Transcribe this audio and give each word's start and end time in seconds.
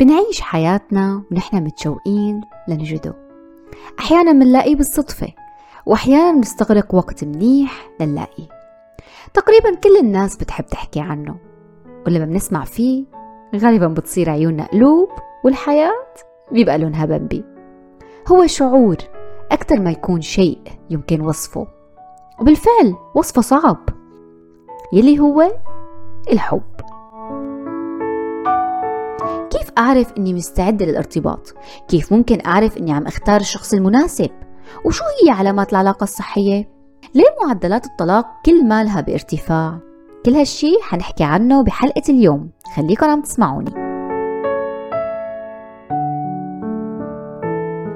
بنعيش 0.00 0.40
حياتنا 0.40 1.22
ونحن 1.30 1.64
متشوقين 1.64 2.40
لنجده 2.68 3.14
أحيانا 3.98 4.32
منلاقيه 4.32 4.76
بالصدفة 4.76 5.28
وأحيانا 5.86 6.32
بنستغرق 6.32 6.94
وقت 6.94 7.24
منيح 7.24 7.88
لنلاقيه. 8.00 8.48
تقريبا 9.34 9.74
كل 9.74 9.96
الناس 10.00 10.36
بتحب 10.36 10.66
تحكي 10.66 11.00
عنه 11.00 11.36
ولما 12.06 12.24
بنسمع 12.24 12.64
فيه 12.64 13.04
غالبا 13.56 13.86
بتصير 13.86 14.30
عيوننا 14.30 14.66
قلوب 14.66 15.08
والحياة 15.44 16.14
بيبقى 16.52 16.78
لونها 16.78 17.06
بمبي 17.06 17.44
هو 18.28 18.46
شعور 18.46 18.96
أكثر 19.52 19.80
ما 19.80 19.90
يكون 19.90 20.20
شيء 20.20 20.58
يمكن 20.90 21.20
وصفه 21.20 21.66
وبالفعل 22.40 22.96
وصفه 23.14 23.42
صعب 23.42 23.88
يلي 24.92 25.18
هو 25.18 25.52
الحب. 26.32 26.62
أعرف 29.78 30.12
أني 30.18 30.34
مستعدة 30.34 30.86
للارتباط؟ 30.86 31.54
كيف 31.88 32.12
ممكن 32.12 32.38
أعرف 32.46 32.76
أني 32.76 32.92
عم 32.92 33.06
أختار 33.06 33.40
الشخص 33.40 33.74
المناسب؟ 33.74 34.30
وشو 34.84 35.04
هي 35.24 35.30
علامات 35.30 35.72
العلاقة 35.72 36.04
الصحية؟ 36.04 36.68
ليه 37.14 37.46
معدلات 37.46 37.86
الطلاق 37.86 38.26
كل 38.46 38.64
مالها 38.64 39.00
بارتفاع؟ 39.00 39.78
كل 40.26 40.34
هالشي 40.34 40.72
حنحكي 40.82 41.24
عنه 41.24 41.62
بحلقة 41.64 42.02
اليوم 42.08 42.50
خليكن 42.76 43.06
عم 43.06 43.20
تسمعوني 43.22 43.70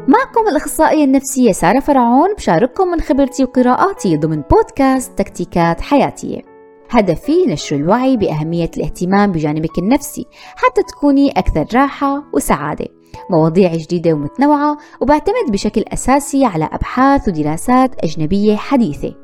معكم 0.09 0.49
الأخصائية 0.51 1.05
النفسية 1.05 1.53
سارة 1.53 1.81
فرعون 1.81 2.35
بشارككم 2.35 2.89
من 2.89 3.01
خبرتي 3.01 3.45
وقراءاتي 3.45 4.17
ضمن 4.17 4.43
بودكاست 4.51 5.19
تكتيكات 5.19 5.81
حياتية 5.81 6.54
هدفي 6.95 7.47
نشر 7.47 7.77
الوعي 7.77 8.17
بأهمية 8.17 8.71
الاهتمام 8.77 9.33
بجانبك 9.33 9.79
النفسي 9.79 10.27
حتى 10.57 10.83
تكوني 10.83 11.31
أكثر 11.31 11.67
راحة 11.75 12.23
وسعادة. 12.35 12.87
مواضيع 13.31 13.75
جديدة 13.75 14.13
ومتنوعة 14.13 14.77
وبعتمد 15.01 15.51
بشكل 15.51 15.85
أساسي 15.93 16.45
على 16.45 16.69
أبحاث 16.73 17.29
ودراسات 17.29 18.05
أجنبية 18.05 18.57
حديثة. 18.57 19.15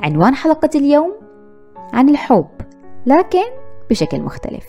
عنوان 0.00 0.34
حلقة 0.34 0.70
اليوم 0.74 1.12
عن 1.92 2.08
الحب 2.08 2.48
لكن 3.06 3.44
بشكل 3.90 4.20
مختلف. 4.20 4.66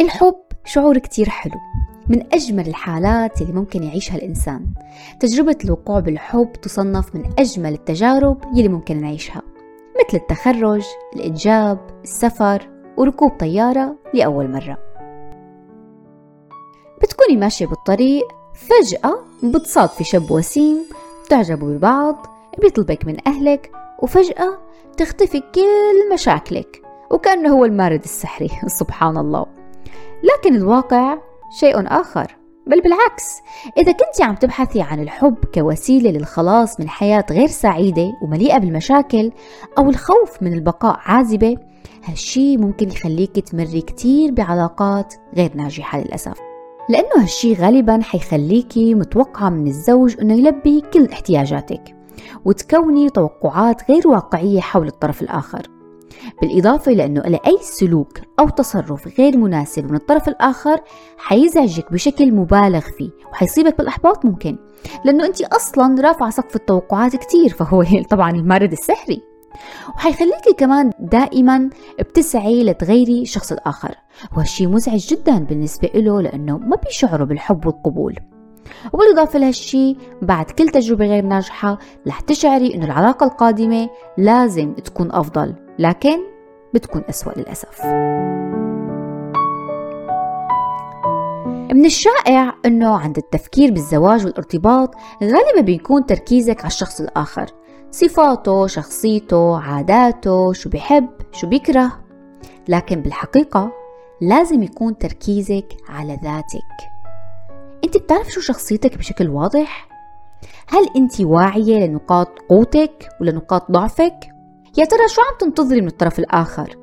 الحب 0.00 0.34
شعور 0.64 0.98
كتير 0.98 1.28
حلو. 1.28 1.60
من 2.08 2.22
أجمل 2.32 2.68
الحالات 2.68 3.42
اللي 3.42 3.52
ممكن 3.52 3.82
يعيشها 3.82 4.16
الإنسان. 4.16 4.66
تجربة 5.20 5.56
الوقوع 5.64 6.00
بالحب 6.00 6.52
تصنف 6.52 7.14
من 7.14 7.22
أجمل 7.38 7.72
التجارب 7.72 8.38
يلي 8.54 8.68
ممكن 8.68 9.00
نعيشها 9.00 9.42
مثل 9.96 10.16
التخرج، 10.16 10.84
الإنجاب، 11.16 11.78
السفر 12.04 12.68
وركوب 12.96 13.30
طيارة 13.30 13.96
لأول 14.14 14.50
مرة. 14.50 14.78
بتكوني 17.02 17.36
ماشية 17.36 17.66
بالطريق 17.66 18.24
فجأة 18.54 19.24
بتصادفي 19.42 20.04
شاب 20.04 20.30
وسيم 20.30 20.84
بتعجبوا 21.26 21.68
ببعض 21.68 22.26
بيطلبك 22.58 23.06
من 23.06 23.16
أهلك 23.26 23.70
وفجأة 24.02 24.58
تختفي 24.96 25.40
كل 25.54 26.12
مشاكلك 26.14 26.82
وكأنه 27.10 27.48
هو 27.48 27.64
المارد 27.64 28.02
السحري. 28.04 28.50
سبحان 28.80 29.16
الله. 29.16 29.46
لكن 30.22 30.56
الواقع 30.56 31.18
شيء 31.60 32.00
آخر. 32.00 32.36
بل 32.66 32.80
بالعكس 32.80 33.40
إذا 33.78 33.92
كنت 33.92 34.22
عم 34.22 34.34
تبحثي 34.34 34.82
عن 34.82 35.00
الحب 35.00 35.36
كوسيلة 35.54 36.10
للخلاص 36.10 36.80
من 36.80 36.88
حياة 36.88 37.24
غير 37.30 37.46
سعيدة 37.46 38.12
ومليئة 38.22 38.58
بالمشاكل 38.58 39.32
أو 39.78 39.90
الخوف 39.90 40.42
من 40.42 40.52
البقاء 40.52 40.96
عازبة 41.04 41.56
هالشي 42.04 42.56
ممكن 42.56 42.88
يخليك 42.88 43.38
تمري 43.38 43.80
كتير 43.80 44.32
بعلاقات 44.32 45.14
غير 45.36 45.56
ناجحة 45.56 46.00
للأسف. 46.00 46.38
لأنه 46.88 47.22
هالشي 47.22 47.54
غالبا 47.54 48.00
حيخليكي 48.02 48.94
متوقعة 48.94 49.48
من 49.48 49.66
الزوج 49.66 50.20
أنه 50.20 50.34
يلبي 50.34 50.80
كل 50.80 51.08
احتياجاتك 51.12 51.96
وتكوني 52.44 53.10
توقعات 53.10 53.90
غير 53.90 54.08
واقعية 54.08 54.60
حول 54.60 54.86
الطرف 54.86 55.22
الآخر. 55.22 55.73
بالإضافة 56.40 56.92
لأنه 56.92 57.20
لأي 57.20 57.58
سلوك 57.60 58.18
أو 58.40 58.48
تصرف 58.48 59.20
غير 59.20 59.36
مناسب 59.36 59.90
من 59.90 59.96
الطرف 59.96 60.28
الآخر 60.28 60.80
حيزعجك 61.18 61.92
بشكل 61.92 62.34
مبالغ 62.34 62.80
فيه 62.80 63.10
وحيصيبك 63.32 63.78
بالإحباط 63.78 64.24
ممكن 64.24 64.56
لأنه 65.04 65.26
أنت 65.26 65.40
أصلا 65.40 66.02
رافعة 66.02 66.30
سقف 66.30 66.56
التوقعات 66.56 67.16
كتير 67.16 67.48
فهو 67.48 67.84
طبعا 68.10 68.30
المارد 68.30 68.72
السحري. 68.72 69.22
وحيخليكي 69.96 70.52
كمان 70.58 70.90
دائما 71.00 71.70
بتسعي 72.00 72.64
لتغيري 72.64 73.22
الشخص 73.22 73.52
الآخر 73.52 73.94
وهالشي 74.36 74.66
مزعج 74.66 75.06
جدا 75.06 75.38
بالنسبة 75.38 75.90
له 75.94 76.20
لأنه 76.20 76.58
ما 76.58 76.76
بيشعروا 76.76 77.26
بالحب 77.26 77.66
والقبول. 77.66 78.18
وبالإضافة 78.92 79.38
لهالشي 79.38 79.96
بعد 80.22 80.50
كل 80.50 80.68
تجربة 80.68 81.06
غير 81.06 81.24
ناجحة 81.24 81.78
رح 82.06 82.20
تشعري 82.20 82.74
إنه 82.74 82.84
العلاقة 82.84 83.24
القادمة 83.24 83.88
لازم 84.18 84.74
تكون 84.74 85.12
أفضل 85.12 85.54
لكن 85.78 86.18
بتكون 86.74 87.02
أسوأ 87.08 87.32
للأسف. 87.36 87.84
من 91.72 91.84
الشائع 91.84 92.54
أنه 92.66 92.96
عند 92.98 93.18
التفكير 93.18 93.70
بالزواج 93.70 94.24
والارتباط 94.26 94.94
غالبا 95.22 95.60
بيكون 95.60 96.06
تركيزك 96.06 96.60
على 96.60 96.66
الشخص 96.66 97.00
الآخر 97.00 97.46
صفاته 97.90 98.66
شخصيته 98.66 99.58
عاداته 99.58 100.52
شو 100.52 100.68
بيحب 100.68 101.08
شو 101.32 101.46
بيكره. 101.46 101.92
لكن 102.68 103.00
بالحقيقة 103.00 103.72
لازم 104.20 104.62
يكون 104.62 104.98
تركيزك 104.98 105.66
على 105.88 106.18
ذاتك. 106.24 106.93
أنت 107.84 107.96
بتعرف 107.96 108.30
شو 108.30 108.40
شخصيتك 108.40 108.98
بشكل 108.98 109.28
واضح؟ 109.28 109.88
هل 110.68 110.88
أنت 110.96 111.20
واعية 111.20 111.86
لنقاط 111.86 112.28
قوتك 112.48 113.08
ولنقاط 113.20 113.70
ضعفك؟ 113.70 114.16
يا 114.78 114.84
ترى 114.84 115.08
شو 115.08 115.20
عم 115.20 115.38
تنتظري 115.38 115.80
من 115.80 115.86
الطرف 115.86 116.18
الآخر؟ 116.18 116.78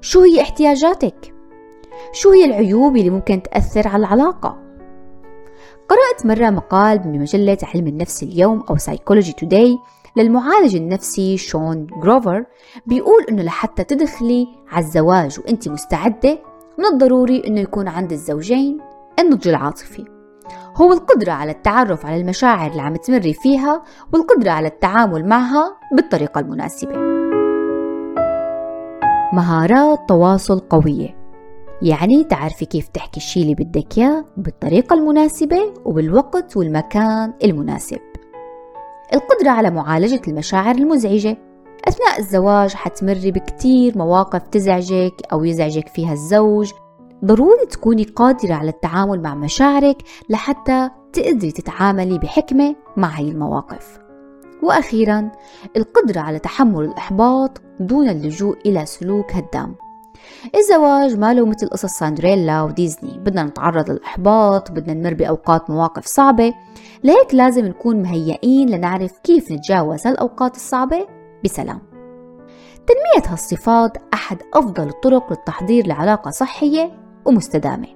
شو 0.00 0.20
هي 0.20 0.40
احتياجاتك؟ 0.40 1.34
شو 2.12 2.30
هي 2.30 2.44
العيوب 2.44 2.96
اللي 2.96 3.10
ممكن 3.10 3.42
تأثر 3.42 3.88
على 3.88 4.06
العلاقة؟ 4.06 4.58
قرأت 5.88 6.26
مرة 6.26 6.50
مقال 6.50 6.98
بمجلة 6.98 7.58
علم 7.74 7.86
النفس 7.86 8.22
اليوم 8.22 8.60
أو 8.70 8.76
Psychology 8.76 9.32
Today 9.32 9.78
للمعالج 10.16 10.76
النفسي 10.76 11.36
شون 11.36 11.86
جروفر 11.86 12.44
بيقول 12.86 13.24
إنه 13.30 13.42
لحتى 13.42 13.84
تدخلي 13.84 14.46
على 14.68 14.84
الزواج 14.84 15.40
وأنت 15.40 15.68
مستعدة 15.68 16.38
من 16.78 16.84
الضروري 16.84 17.42
إنه 17.46 17.60
يكون 17.60 17.88
عند 17.88 18.12
الزوجين 18.12 18.80
النضج 19.18 19.48
العاطفي 19.48 20.13
هو 20.76 20.92
القدرة 20.92 21.32
على 21.32 21.50
التعرف 21.50 22.06
على 22.06 22.20
المشاعر 22.20 22.70
اللي 22.70 22.82
عم 22.82 22.96
تمري 22.96 23.34
فيها 23.34 23.82
والقدرة 24.12 24.50
على 24.50 24.68
التعامل 24.68 25.28
معها 25.28 25.76
بالطريقة 25.92 26.38
المناسبة. 26.38 26.92
مهارات 29.32 30.08
تواصل 30.08 30.58
قوية. 30.58 31.24
يعني 31.82 32.24
تعرفي 32.24 32.64
كيف 32.64 32.88
تحكي 32.88 33.16
الشي 33.16 33.42
اللي 33.42 33.54
بدك 33.54 33.98
إياه 33.98 34.24
بالطريقة 34.36 34.94
المناسبة 34.94 35.74
وبالوقت 35.84 36.56
والمكان 36.56 37.32
المناسب. 37.44 37.98
القدرة 39.14 39.50
على 39.50 39.70
معالجة 39.70 40.20
المشاعر 40.28 40.74
المزعجة. 40.74 41.36
أثناء 41.88 42.18
الزواج 42.18 42.74
حتمري 42.74 43.30
بكتير 43.30 43.98
مواقف 43.98 44.42
تزعجك 44.42 45.14
أو 45.32 45.44
يزعجك 45.44 45.88
فيها 45.88 46.12
الزوج 46.12 46.72
ضروري 47.24 47.66
تكوني 47.70 48.04
قادرة 48.04 48.54
على 48.54 48.70
التعامل 48.70 49.22
مع 49.22 49.34
مشاعرك 49.34 50.02
لحتى 50.28 50.90
تقدري 51.12 51.52
تتعاملي 51.52 52.18
بحكمة 52.18 52.76
مع 52.96 53.08
هاي 53.08 53.28
المواقف. 53.28 53.98
وأخيرا 54.62 55.30
القدرة 55.76 56.20
على 56.20 56.38
تحمل 56.38 56.84
الإحباط 56.84 57.62
دون 57.80 58.08
اللجوء 58.08 58.56
إلى 58.66 58.86
سلوك 58.86 59.32
هدام 59.32 59.74
الزواج 60.54 61.18
ما 61.18 61.34
له 61.34 61.46
مثل 61.46 61.68
قصص 61.68 61.98
ساندريلا 61.98 62.62
وديزني. 62.62 63.18
بدنا 63.18 63.42
نتعرض 63.42 63.90
للإحباط 63.90 64.70
بدنا 64.70 64.94
نمر 64.94 65.14
بأوقات 65.14 65.70
مواقف 65.70 66.06
صعبة. 66.06 66.54
لهيك 67.04 67.34
لازم 67.34 67.66
نكون 67.66 68.02
مهيئين 68.02 68.70
لنعرف 68.70 69.18
كيف 69.18 69.52
نتجاوز 69.52 70.06
هالأوقات 70.06 70.56
الصعبة. 70.56 71.06
بسلام. 71.44 71.80
تنمية 72.86 73.32
هالصفات 73.32 73.96
أحد 74.14 74.42
أفضل 74.54 74.88
الطرق 74.88 75.30
للتحضير 75.30 75.86
لعلاقة 75.86 76.30
صحية 76.30 77.03
ومستدامة. 77.24 77.88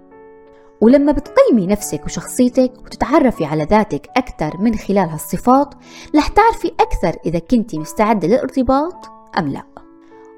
ولما 0.81 1.13
بتقيمي 1.13 1.67
نفسك 1.67 2.05
وشخصيتك 2.05 2.73
وتتعرفي 2.85 3.45
على 3.45 3.65
ذاتك 3.65 4.09
أكثر 4.17 4.57
من 4.61 4.75
خلال 4.75 5.09
هالصفات 5.09 5.75
رح 6.17 6.29
تعرفي 6.29 6.73
أكثر 6.81 7.21
إذا 7.27 7.39
كنتي 7.39 7.79
مستعدة 7.79 8.29
للارتباط 8.29 9.07
أم 9.39 9.49
لا. 9.49 9.63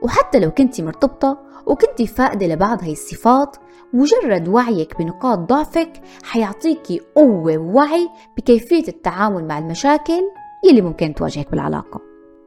وحتى 0.03 0.39
لو 0.39 0.51
كنتي 0.51 0.83
مرتبطة 0.83 1.39
وكنتي 1.67 2.07
فاقدة 2.07 2.47
لبعض 2.47 2.83
هاي 2.83 2.93
الصفات 2.93 3.57
مجرد 3.93 4.49
وعيك 4.49 4.99
بنقاط 4.99 5.39
ضعفك 5.39 5.93
حيعطيكي 6.23 7.01
قوة 7.15 7.59
ووعي 7.59 8.09
بكيفية 8.37 8.89
التعامل 8.89 9.45
مع 9.45 9.59
المشاكل 9.59 10.23
يلي 10.71 10.81
ممكن 10.81 11.15
تواجهك 11.15 11.51
بالعلاقة. 11.51 12.01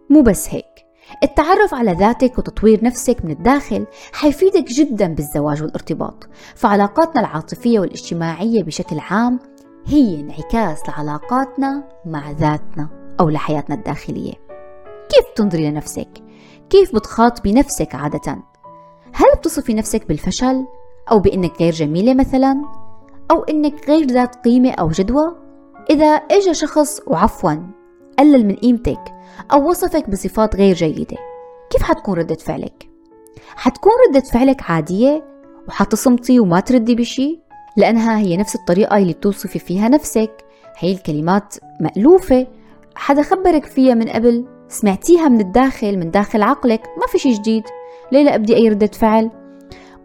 مو 0.10 0.22
بس 0.22 0.50
هيك. 0.50 0.83
التعرف 1.24 1.74
على 1.74 1.94
ذاتك 1.94 2.38
وتطوير 2.38 2.84
نفسك 2.84 3.26
من 3.26 3.32
الداخل 3.32 3.86
حيفيدك 4.14 4.64
جدا 4.64 5.08
بالزواج 5.08 5.64
والارتباط 5.64 6.28
فعلاقاتنا 6.56 7.22
العاطفية 7.22 7.80
والاجتماعية 7.80 8.64
بشكل 8.64 9.00
عام 9.00 9.40
هي 9.86 10.20
انعكاس 10.20 10.90
لعلاقاتنا 10.90 11.84
مع 12.06 12.32
ذاتنا 12.32 12.88
أو 13.20 13.30
لحياتنا 13.30 13.76
الداخلية 13.76 14.34
كيف 15.10 15.26
تنظري 15.36 15.70
لنفسك؟ 15.70 16.10
كيف 16.70 16.96
بتخاطبي 16.96 17.54
نفسك 17.54 17.96
عادة؟ 17.96 18.38
هل 19.14 19.28
بتصفي 19.38 19.74
نفسك 19.74 20.08
بالفشل؟ 20.08 20.66
أو 21.12 21.20
بأنك 21.20 21.62
غير 21.62 21.74
جميلة 21.74 22.14
مثلا؟ 22.14 22.62
أو 23.32 23.44
أنك 23.44 23.90
غير 23.90 24.06
ذات 24.08 24.36
قيمة 24.36 24.72
أو 24.72 24.90
جدوى؟ 24.90 25.36
إذا 25.90 26.06
إجا 26.06 26.54
شخص 26.54 27.02
وعفوا 27.08 27.56
قلل 28.20 28.48
من 28.48 28.56
قيمتك 28.56 29.14
أو 29.52 29.70
وصفك 29.70 30.10
بصفات 30.10 30.56
غير 30.56 30.76
جيدة. 30.76 31.18
كيف 31.70 31.84
حتكون 31.84 32.14
ردة 32.14 32.36
فعلك؟ 32.36 32.90
حتكون 33.56 33.92
ردة 34.10 34.20
فعلك 34.20 34.72
عادية 34.72 35.24
وحتصمتي 35.68 36.40
وما 36.40 36.60
تردي 36.60 36.96
بشي؟ 36.96 37.40
لأنها 37.78 38.20
هي 38.20 38.38
نفس 38.38 38.56
الطريقة 38.56 38.98
اللي 38.98 39.14
بتوصفي 39.14 39.60
فيها 39.60 39.90
نفسك. 39.90 40.46
هي 40.78 40.92
الكلمات 40.92 41.56
مألوفة. 41.80 42.48
حدا 42.96 43.22
خبرك 43.22 43.66
فيها 43.66 43.94
من 43.94 44.10
قبل. 44.10 44.46
سمعتيها 44.68 45.30
من 45.30 45.40
الداخل 45.40 45.98
من 45.98 46.12
داخل 46.12 46.42
عقلك. 46.42 46.82
ما 46.98 47.08
في 47.08 47.18
شي 47.18 47.34
جديد. 47.34 47.64
ليه 48.12 48.36
أبدي 48.36 48.56
أي 48.56 48.70
ردة 48.70 48.88
فعل؟ 48.88 49.32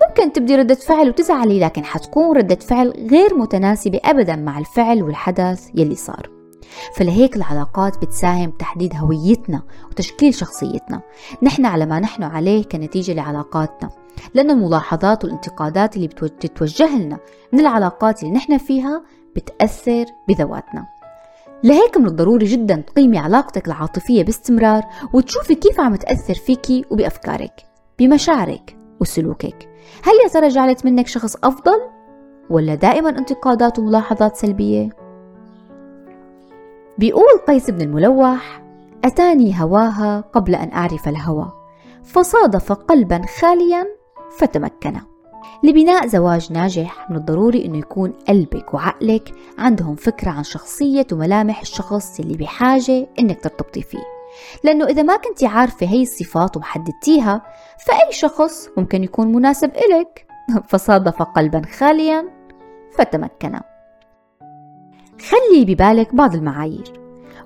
ممكن 0.08 0.32
تبدي 0.32 0.56
ردة 0.56 0.74
فعل 0.74 1.08
وتزعلي 1.08 1.60
لكن 1.60 1.84
حتكون 1.84 2.36
ردة 2.36 2.56
فعل 2.56 3.08
غير 3.10 3.34
متناسبة 3.34 4.00
أبدا 4.04 4.36
مع 4.36 4.58
الفعل 4.58 5.02
والحدث 5.02 5.68
يلي 5.74 5.94
صار. 5.94 6.37
فلهيك 6.94 7.36
العلاقات 7.36 7.98
بتساهم 7.98 8.50
بتحديد 8.50 8.94
هويتنا 8.96 9.62
وتشكيل 9.90 10.34
شخصيتنا. 10.34 11.00
نحن 11.42 11.66
على 11.66 11.86
ما 11.86 12.00
نحن 12.00 12.22
عليه 12.22 12.64
كنتيجة 12.64 13.12
لعلاقاتنا 13.12 13.90
لأن 14.34 14.50
الملاحظات 14.50 15.24
والانتقادات 15.24 15.96
اللي 15.96 16.08
بتتوجه 16.08 16.98
لنا 16.98 17.18
من 17.52 17.60
العلاقات 17.60 18.22
اللي 18.22 18.34
نحن 18.34 18.58
فيها 18.58 19.02
بتأثر 19.36 20.04
بذواتنا. 20.28 20.86
لهيك 21.64 21.96
من 21.96 22.06
الضروري 22.06 22.46
جدا 22.46 22.76
تقيمي 22.76 23.18
علاقتك 23.18 23.66
العاطفية 23.66 24.22
باستمرار 24.24 24.82
وتشوفي 25.12 25.54
كيف 25.54 25.80
عم 25.80 25.96
تأثر 25.96 26.34
فيكي 26.34 26.84
وبأفكارك 26.90 27.52
بمشاعرك 27.98 28.76
وسلوكك. 29.00 29.68
هل 30.02 30.12
يا 30.24 30.28
ترى 30.28 30.48
جعلت 30.48 30.84
منك 30.84 31.06
شخص 31.06 31.36
أفضل 31.44 31.80
ولا 32.50 32.74
دائما 32.74 33.08
انتقادات 33.08 33.78
وملاحظات 33.78 34.36
سلبية؟ 34.36 35.07
بيقول 36.98 37.38
قيس 37.48 37.70
بن 37.70 37.80
الملوح 37.82 38.62
أتاني 39.04 39.62
هواها 39.62 40.20
قبل 40.20 40.54
أن 40.54 40.72
أعرف 40.72 41.08
الهوى 41.08 41.52
فصادف 42.04 42.72
قلبا 42.72 43.22
خاليا 43.40 43.86
فتمكن. 44.38 45.00
لبناء 45.62 46.06
زواج 46.06 46.52
ناجح 46.52 47.10
من 47.10 47.16
الضروري 47.16 47.64
أنه 47.64 47.78
يكون 47.78 48.12
قلبك 48.28 48.74
وعقلك 48.74 49.32
عندهم 49.58 49.94
فكرة 49.94 50.30
عن 50.30 50.42
شخصية 50.42 51.06
وملامح 51.12 51.60
الشخص 51.60 52.20
اللي 52.20 52.36
بحاجة 52.36 53.08
أنك 53.18 53.40
ترتبطي 53.40 53.82
فيه. 53.82 54.04
لأنه 54.64 54.84
إذا 54.84 55.02
ما 55.02 55.16
كنتي 55.16 55.46
عارفة 55.46 55.86
هي 55.86 56.02
الصفات 56.02 56.56
ومحددتيها 56.56 57.42
فأي 57.86 58.12
شخص 58.12 58.68
ممكن 58.76 59.04
يكون 59.04 59.32
مناسب 59.32 59.70
إلك. 59.70 60.26
فصادف 60.70 61.22
قلبا 61.22 61.62
خاليا 61.78 62.28
فتمكن. 62.92 63.60
خلي 65.20 65.64
ببالك 65.64 66.14
بعض 66.14 66.34
المعايير. 66.34 66.92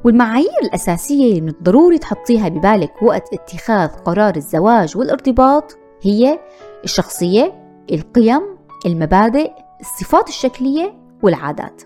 والمعايير 0.04 0.58
الأساسية 0.62 1.30
اللي 1.30 1.40
من 1.40 1.48
الضروري 1.48 1.98
تحطيها 1.98 2.48
ببالك 2.48 3.02
وقت 3.02 3.34
اتخاذ 3.34 3.88
قرار 3.88 4.36
الزواج 4.36 4.96
والارتباط 4.96 5.78
هي 6.02 6.38
الشخصية 6.84 7.52
القيم 7.92 8.42
المبادئ 8.86 9.50
الصفات 9.80 10.28
الشكلية 10.28 10.94
والعادات. 11.22 11.82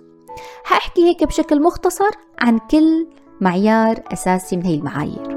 هحكي 0.67 1.05
هيك 1.05 1.25
بشكل 1.25 1.63
مختصر 1.63 2.11
عن 2.41 2.59
كل 2.59 3.07
معيار 3.41 4.03
أساسي 4.13 4.57
من 4.57 4.65
هي 4.65 4.75
المعايير. 4.75 5.37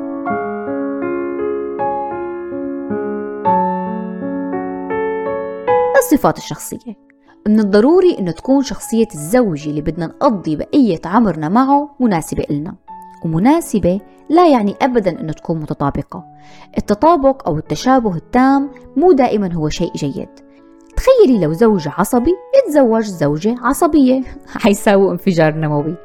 الصفات 5.97 6.37
الشخصية. 6.37 7.08
من 7.47 7.59
الضروري 7.59 8.19
أنه 8.19 8.31
تكون 8.31 8.63
شخصية 8.63 9.07
الزوج 9.15 9.67
اللي 9.67 9.81
بدنا 9.81 10.05
نقضي 10.05 10.55
بقية 10.55 11.01
عمرنا 11.05 11.49
معه 11.49 11.95
مناسبة 11.99 12.43
إلنا. 12.49 12.75
ومناسبة 13.25 13.99
لا 14.29 14.47
يعني 14.47 14.75
أبدا 14.81 15.19
أنه 15.21 15.33
تكون 15.33 15.59
متطابقة. 15.59 16.23
التطابق 16.77 17.47
أو 17.47 17.57
التشابه 17.57 18.15
التام 18.15 18.69
مو 18.97 19.11
دائما 19.11 19.53
هو 19.53 19.69
شيء 19.69 19.93
جيد. 19.95 20.29
تخيلي 20.95 21.39
لو 21.39 21.53
زوج 21.53 21.87
عصبي 21.87 22.31
يتزوج 22.57 23.03
زوجة 23.03 23.55
عصبية. 23.61 24.21
حيساووا 24.63 25.11
انفجار 25.11 25.55
نووي. 25.55 25.95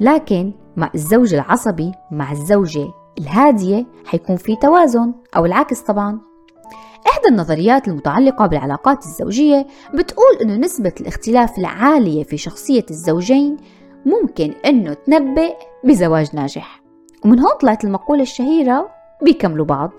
لكن 0.00 0.52
مع 0.76 0.90
الزوج 0.94 1.34
العصبي 1.34 1.92
مع 2.10 2.32
الزوجة 2.32 2.88
الهادية 3.18 3.86
حيكون 4.06 4.36
في 4.36 4.56
توازن 4.56 5.14
أو 5.36 5.46
العكس 5.46 5.80
طبعا. 5.80 6.35
إحدى 7.08 7.28
النظريات 7.30 7.88
المتعلقة 7.88 8.46
بالعلاقات 8.46 9.04
الزوجية 9.04 9.66
بتقول 9.94 10.36
إنه 10.42 10.56
نسبة 10.56 10.92
الاختلاف 11.00 11.58
العالية 11.58 12.24
في 12.24 12.36
شخصية 12.36 12.86
الزوجين 12.90 13.56
ممكن 14.06 14.54
إنه 14.66 14.94
تنبئ 14.94 15.54
بزواج 15.84 16.36
ناجح. 16.36 16.82
ومن 17.24 17.40
هون 17.40 17.52
طلعت 17.60 17.84
المقولة 17.84 18.22
الشهيرة 18.22 18.88
بيكملوا 19.22 19.66
بعض. 19.66 19.90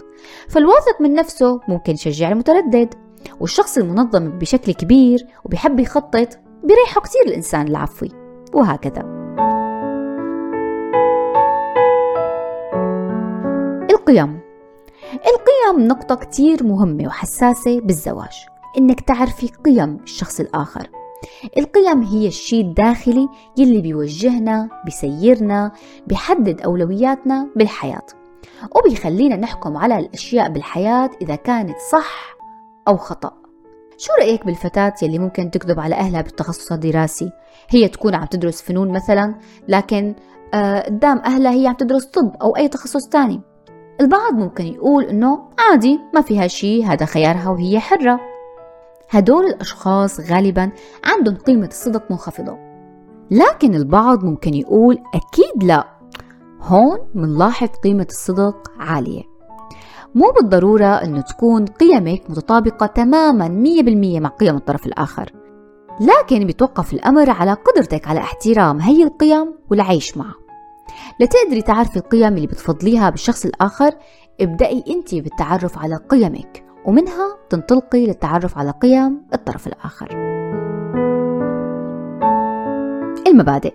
فالواثق 0.50 1.02
من 1.02 1.14
نفسه 1.14 1.60
ممكن 1.68 1.94
يشجع 1.94 2.32
المتردد 2.32 2.94
والشخص 3.40 3.78
المنظم 3.78 4.30
بشكل 4.30 4.74
كبير 4.74 5.28
وبيحب 5.46 5.80
يخطط 5.80 6.40
بيريحه 6.64 7.02
كتير 7.02 7.22
الإنسان 7.28 7.68
العفوي. 7.68 8.10
وهكذا. 8.54 9.02
القيم. 13.92 14.47
القيم 15.14 15.88
نقطة 15.88 16.16
كتير 16.16 16.64
مهمة 16.64 17.08
وحساسة 17.08 17.80
بالزواج 17.80 18.46
إنك 18.78 19.02
تعرفي 19.02 19.48
قيم 19.66 19.98
الشخص 20.04 20.40
الآخر. 20.40 20.90
القيم 21.58 22.02
هي 22.04 22.28
الشيء 22.28 22.62
الداخلي 22.62 23.30
يلي 23.58 23.82
بيوجهنا 23.82 24.70
بيسيرنا 24.86 25.72
بيحدد 26.08 26.62
أولوياتنا 26.62 27.48
بالحياة 27.56 28.06
وبيخلينا 28.76 29.36
نحكم 29.36 29.78
على 29.78 30.00
الأشياء 30.00 30.50
بالحياة 30.50 31.10
إذا 31.22 31.36
كانت 31.36 31.76
صح 31.92 32.36
أو 32.88 32.98
خطأ. 32.98 33.32
شو 33.98 34.14
رأيك 34.20 34.46
بالفتاة 34.46 34.94
يلي 35.02 35.20
ممكن 35.20 35.52
تكذب 35.52 35.80
على 35.80 35.96
أهلها 35.96 36.22
بالتخصص 36.22 36.72
الدراسي؟ 36.72 37.32
هي 37.70 37.88
تكون 37.88 38.16
عم 38.16 38.26
تدرس 38.26 38.62
فنون 38.62 38.92
مثلا 38.92 39.36
لكن 39.68 40.16
آه، 40.54 40.80
قدام 40.80 41.18
أهلها 41.18 41.52
هي 41.52 41.68
عم 41.68 41.76
تدرس 41.76 42.06
طب 42.06 42.36
أو 42.42 42.56
أي 42.56 42.68
تخصص 42.68 43.08
تاني. 43.08 43.42
البعض 44.02 44.34
ممكن 44.34 44.66
يقول 44.66 45.04
إنه 45.04 45.40
عادي 45.60 46.00
ما 46.14 46.22
فيها 46.22 46.48
شي 46.48 46.84
هذا 46.86 47.06
خيارها 47.06 47.50
وهي 47.50 47.80
حرة. 47.80 48.20
هدول 49.10 49.46
الأشخاص 49.46 50.32
غالبا 50.32 50.72
عندهم 51.04 51.36
قيمة 51.36 51.68
الصدق 51.68 52.12
منخفضة. 52.12 52.58
لكن 53.32 53.76
البعض 53.76 54.24
ممكن 54.24 54.54
يقول 54.54 54.98
أكيد 55.16 55.64
لا. 55.64 55.88
هون 56.62 56.98
منلاحظ 57.16 57.68
قيمة 57.84 58.08
الصدق 58.10 58.72
عالية. 58.80 59.24
مو 60.16 60.32
بالضرورة 60.32 60.86
أنه 60.86 61.22
تكون 61.22 61.66
قيمك 61.66 62.22
متطابقة 62.30 62.86
تماما 62.86 63.48
100% 63.48 64.20
مع 64.20 64.30
قيم 64.30 64.56
الطرف 64.56 64.86
الآخر. 64.86 65.32
لكن 66.00 66.46
بيتوقف 66.46 66.94
الأمر 66.94 67.30
على 67.30 67.54
قدرتك 67.54 68.08
على 68.08 68.20
احترام 68.20 68.80
هي 68.80 69.04
القيم 69.04 69.54
والعيش 69.70 70.18
معها. 70.18 70.47
لتقدري 71.20 71.62
تعرفي 71.62 71.98
القيم 71.98 72.36
اللي 72.36 72.48
بتفضليها 72.48 73.10
بالشخص 73.10 73.46
الآخر؟ 73.46 73.92
ابدأي 74.42 74.84
أنت 74.90 75.16
بالتعرف 75.16 75.78
على 75.78 75.96
قيمك 75.96 76.64
ومنها 76.86 77.38
تنطلقي 77.50 78.06
للتعرف 78.06 78.58
على 78.58 78.72
قيم 78.72 79.22
الطرف 79.34 79.68
الآخر. 79.68 80.08
المبادئ 83.28 83.74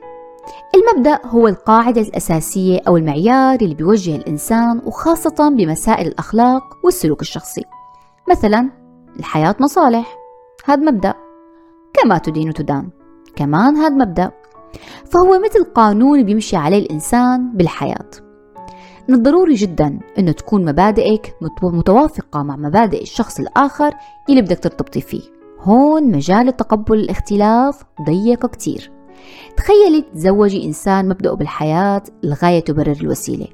المبدأ 0.75 1.19
هو 1.27 1.49
القاعدة 1.49 2.01
الأساسية 2.01 2.81
أو 2.89 2.97
المعيار 2.97 3.59
اللي 3.63 3.75
بيوجه 3.75 4.17
الإنسان 4.17 4.83
وخاصة 4.85 5.49
بمسائل 5.49 6.07
الأخلاق 6.07 6.63
والسلوك 6.85 7.21
الشخصي. 7.21 7.65
مثلا 8.31 8.71
الحياة 9.19 9.55
مصالح 9.61 10.17
هذا 10.65 10.91
مبدأ. 10.91 11.15
كما 11.95 12.19
تدين 12.19 12.55
تدان 12.55 12.89
كمان 13.37 13.77
هذا 13.77 13.95
مبدأ. 13.95 14.31
فهو 15.05 15.41
مثل 15.45 15.65
قانون 15.65 16.23
بيمشي 16.23 16.57
عليه 16.57 16.79
الإنسان 16.79 17.53
بالحياة. 17.57 18.11
من 19.09 19.15
الضروري 19.15 19.55
جدا 19.55 19.99
أنه 20.19 20.33
تكون 20.33 20.65
مبادئك 20.65 21.35
متوافقة 21.63 22.43
مع 22.43 22.57
مبادئ 22.57 23.03
الشخص 23.03 23.41
الآخر 23.41 23.95
اللي 24.29 24.43
بدك 24.43 24.59
ترتبطي 24.59 25.01
فيه. 25.01 25.23
هون 25.61 26.13
مجال 26.13 26.57
تقبل 26.57 26.95
الاختلاف 26.95 27.83
ضيق 28.07 28.47
كتير. 28.47 28.91
تخيلي 29.57 30.01
تتزوجي 30.01 30.65
إنسان 30.65 31.09
مبدأه 31.09 31.35
بالحياة 31.35 32.03
الغاية 32.25 32.61
تبرر 32.61 32.97
الوسيلة. 33.01 33.47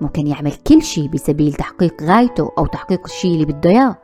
ممكن 0.00 0.26
يعمل 0.26 0.52
كل 0.66 0.82
شيء 0.82 1.08
بسبيل 1.08 1.52
تحقيق 1.52 2.02
غايته 2.02 2.50
أو 2.58 2.66
تحقيق 2.66 3.00
الشيء 3.04 3.34
اللي 3.34 3.44
بده 3.44 3.70
إياه. 3.70 3.96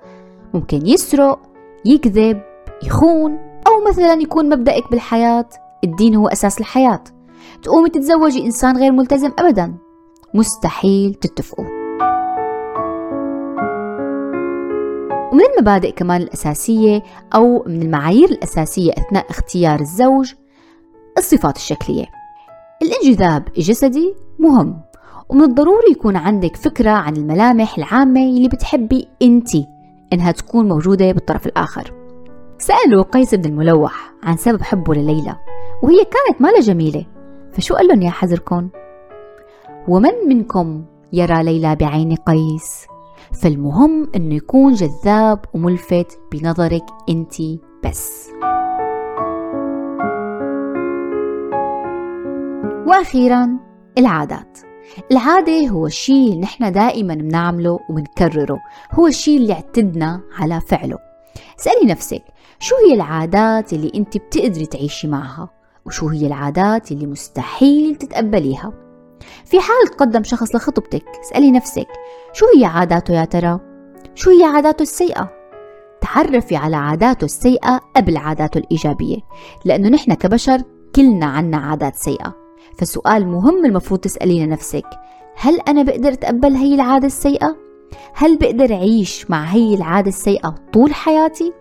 ممكن 0.55 0.87
يسرق 0.87 1.41
يكذب 1.85 2.43
يخون 2.83 3.39
أو 3.67 3.89
مثلا 3.89 4.13
يكون 4.13 4.49
مبدأك 4.49 4.91
بالحياة 4.91 5.49
الدين 5.85 6.15
هو 6.15 6.29
أساس 6.29 6.61
الحياة. 6.61 7.05
تقومي 7.63 7.91
تتزوجي 7.91 8.45
إنسان 8.45 8.77
غير 8.77 8.93
ملتزم 8.93 9.31
أبدا. 9.39 9.75
مستحيل 10.35 11.15
تتفقوا. 11.15 11.65
ومن 15.33 15.43
المبادئ 15.57 15.93
كمان 15.93 16.23
الأساسية 16.23 17.03
أو 17.35 17.65
من 17.67 17.83
المعايير 17.83 18.29
الأساسية 18.29 18.93
أثناء 18.93 19.31
اختيار 19.31 19.81
الزوج 19.81 20.33
الصفات 21.19 21.57
الشكلية. 21.57 22.07
الانجذاب 22.83 23.49
الجسدي 23.49 24.15
مهم 24.39 24.81
ومن 25.29 25.43
الضروري 25.43 25.91
يكون 25.91 26.17
عندك 26.17 26.57
فكرة 26.57 26.91
عن 26.91 27.17
الملامح 27.17 27.79
العامة 27.79 28.21
اللي 28.21 28.49
بتحبي 28.49 29.09
انتي 29.23 29.67
إنها 30.13 30.33
تكون 30.33 30.69
موجودة 30.69 31.13
بالطرف 31.13 31.47
الآخر. 31.47 31.93
سألوا 32.59 33.03
قيس 33.03 33.35
بن 33.35 33.51
الملوح 33.51 34.13
عن 34.23 34.37
سبب 34.37 34.63
حبه 34.63 34.95
لليلى. 34.95 35.37
وهي 35.83 36.05
كانت 36.05 36.43
مالها 36.43 36.61
جميلة. 36.61 37.07
فشو 37.53 37.75
قال 37.75 37.89
لهم 37.89 38.03
يا 38.03 38.11
حذركم؟ 38.11 38.69
ومن 39.89 40.13
منكم 40.29 40.85
يرى 41.13 41.43
ليلى 41.43 41.77
بعين 41.77 42.15
قيس؟ 42.15 42.87
فالمهم 43.43 44.11
إنه 44.17 44.35
يكون 44.35 44.73
جذاب 44.73 45.45
وملفت 45.55 46.21
بنظرك 46.33 46.85
انتي 47.09 47.61
بس. 47.85 48.31
وأخيرا 52.87 53.59
العادات. 53.99 54.59
العادة 55.13 55.69
هو 55.69 55.87
الشيء 55.87 56.29
اللي 56.29 56.41
نحن 56.41 56.73
دائما 56.73 57.15
بنعمله 57.15 57.79
وبنكرره. 57.91 58.59
هو 58.93 59.07
الشيء 59.07 59.37
اللي 59.37 59.53
اعتدنا 59.53 60.21
على 60.39 60.61
فعله. 60.61 60.99
اسألي 61.61 61.91
نفسك 61.91 62.23
شو 62.59 62.75
هي 62.87 62.95
العادات 62.95 63.73
اللي 63.73 63.93
أنت 63.95 64.17
بتقدري 64.17 64.67
تعيشي 64.67 65.09
معها؟ 65.09 65.62
وشو 65.87 66.09
هي 66.09 66.27
العادات 66.27 66.93
اللي 66.93 67.07
مستحيل 67.07 67.97
تتقبليها 67.97 68.73
في 69.45 69.61
حال 69.61 69.89
تقدم 69.97 70.23
شخص 70.23 70.55
لخطبتك 70.55 71.05
اسألي 71.21 71.51
نفسك 71.51 71.89
شو 72.33 72.47
هي 72.57 72.65
عاداته 72.65 73.15
يا 73.15 73.25
ترى 73.25 73.61
شو 74.15 74.31
هي 74.31 74.45
عاداته 74.45 74.83
السيئة 74.83 75.31
تعرفي 76.01 76.57
على 76.57 76.77
عاداته 76.77 77.25
السيئة 77.25 77.81
قبل 77.97 78.17
عاداته 78.17 78.59
الإيجابية 78.59 79.17
لأنه 79.65 79.89
نحن 79.89 80.15
كبشر 80.15 80.63
كلنا 80.97 81.27
عنا 81.27 81.57
عادات 81.57 81.97
سيئة 81.97 82.35
فسؤال 82.79 83.29
مهم 83.29 83.65
المفروض 83.65 84.01
تسألين 84.01 84.49
نفسك 84.49 84.87
هل 85.37 85.61
أنا 85.69 85.83
بقدر 85.83 86.13
أتقبل 86.13 86.55
هي 86.55 86.75
العادة 86.75 87.07
السيئة؟ 87.07 87.57
هل 88.15 88.39
بقدر 88.39 88.75
أعيش 88.75 89.31
مع 89.31 89.45
هي 89.45 89.75
العادة 89.75 90.09
السيئة 90.09 90.55
طول 90.73 90.95
حياتي؟ 90.95 91.53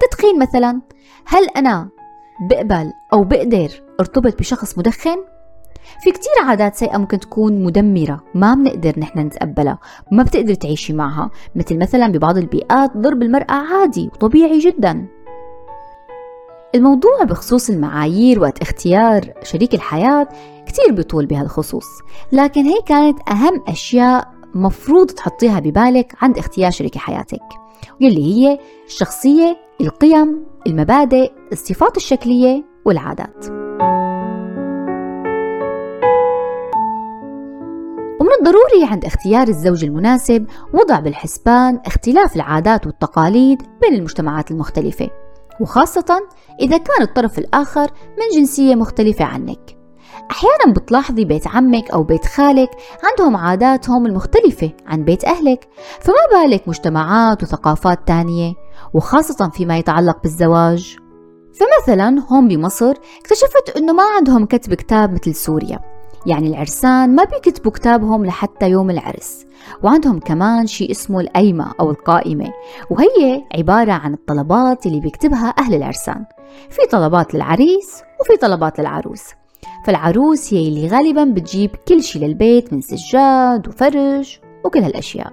تدخين 0.00 0.38
مثلا 0.38 0.80
هل 1.26 1.48
أنا 1.56 1.90
بقبل 2.40 2.92
أو 3.12 3.24
بقدر 3.24 3.82
ارتبط 4.00 4.38
بشخص 4.38 4.78
مدخن؟ 4.78 5.16
في 6.00 6.10
كتير 6.10 6.32
عادات 6.44 6.74
سيئة 6.74 6.98
ممكن 6.98 7.20
تكون 7.20 7.64
مدمرة 7.64 8.24
ما 8.34 8.54
بنقدر 8.54 8.98
نحن 8.98 9.18
نتقبلها 9.18 9.78
ما 10.12 10.22
بتقدر 10.22 10.54
تعيشي 10.54 10.92
معها 10.92 11.30
مثل 11.54 11.78
مثلا 11.78 12.06
ببعض 12.08 12.38
البيئات 12.38 12.96
ضرب 12.96 13.22
المرأة 13.22 13.52
عادي 13.52 14.10
وطبيعي 14.12 14.58
جدا 14.58 15.06
الموضوع 16.74 17.24
بخصوص 17.24 17.70
المعايير 17.70 18.40
وقت 18.40 18.62
اختيار 18.62 19.32
شريك 19.42 19.74
الحياة 19.74 20.28
كتير 20.66 20.92
بيطول 20.92 21.26
بهالخصوص 21.26 21.86
لكن 22.32 22.64
هي 22.64 22.80
كانت 22.86 23.18
أهم 23.30 23.62
أشياء 23.68 24.28
مفروض 24.54 25.06
تحطيها 25.06 25.60
ببالك 25.60 26.14
عند 26.22 26.38
اختيار 26.38 26.70
شريك 26.70 26.98
حياتك 26.98 27.42
واللي 28.00 28.24
هي 28.24 28.58
الشخصية 28.86 29.56
القيم 29.80 30.46
المبادئ 30.66 31.32
الصفات 31.52 31.96
الشكلية 31.96 32.64
والعادات. 32.84 33.46
ومن 38.20 38.30
الضروري 38.40 38.84
عند 38.84 39.04
اختيار 39.04 39.48
الزوج 39.48 39.84
المناسب 39.84 40.46
وضع 40.74 41.00
بالحسبان 41.00 41.80
اختلاف 41.86 42.36
العادات 42.36 42.86
والتقاليد 42.86 43.62
بين 43.80 43.94
المجتمعات 43.94 44.50
المختلفة 44.50 45.10
وخاصة 45.60 46.20
إذا 46.60 46.76
كان 46.76 47.02
الطرف 47.02 47.38
الآخر 47.38 47.90
من 48.18 48.38
جنسية 48.38 48.74
مختلفة 48.74 49.24
عنك. 49.24 49.79
أحيانا 50.30 50.72
بتلاحظي 50.76 51.24
بيت 51.24 51.46
عمك 51.46 51.90
أو 51.90 52.02
بيت 52.02 52.26
خالك 52.26 52.70
عندهم 53.04 53.36
عاداتهم 53.36 54.06
المختلفة 54.06 54.70
عن 54.86 55.04
بيت 55.04 55.24
أهلك 55.24 55.68
فما 56.00 56.14
بالك 56.32 56.68
مجتمعات 56.68 57.42
وثقافات 57.42 58.08
تانية 58.08 58.54
وخاصة 58.94 59.50
فيما 59.50 59.78
يتعلق 59.78 60.22
بالزواج. 60.22 60.96
فمثلا 61.54 62.22
هون 62.32 62.48
بمصر 62.48 62.94
اكتشفت 63.20 63.76
إنه 63.76 63.92
ما 63.92 64.02
عندهم 64.16 64.46
كتب 64.46 64.74
كتاب 64.74 65.12
مثل 65.12 65.34
سوريا 65.34 65.78
يعني 66.26 66.48
العرسان 66.48 67.14
ما 67.14 67.24
بيكتبوا 67.24 67.72
كتابهم 67.72 68.26
لحتى 68.26 68.70
يوم 68.70 68.90
العرس 68.90 69.46
وعندهم 69.82 70.20
كمان 70.20 70.66
شيء 70.66 70.90
اسمه 70.90 71.20
القايمة 71.20 71.72
أو 71.80 71.90
القائمة 71.90 72.52
وهي 72.90 73.44
عبارة 73.58 73.92
عن 73.92 74.14
الطلبات 74.14 74.86
اللي 74.86 75.00
بيكتبها 75.00 75.54
أهل 75.58 75.74
العرسان 75.74 76.24
في 76.70 76.86
طلبات 76.90 77.34
للعريس 77.34 78.02
وفي 78.20 78.36
طلبات 78.40 78.80
للعروس. 78.80 79.39
فالعروس 79.86 80.54
هي 80.54 80.68
اللي 80.68 80.88
غالبا 80.88 81.24
بتجيب 81.24 81.70
كل 81.88 82.02
شيء 82.02 82.22
للبيت 82.22 82.72
من 82.72 82.80
سجاد 82.80 83.68
وفرش 83.68 84.40
وكل 84.64 84.78
هالأشياء. 84.78 85.32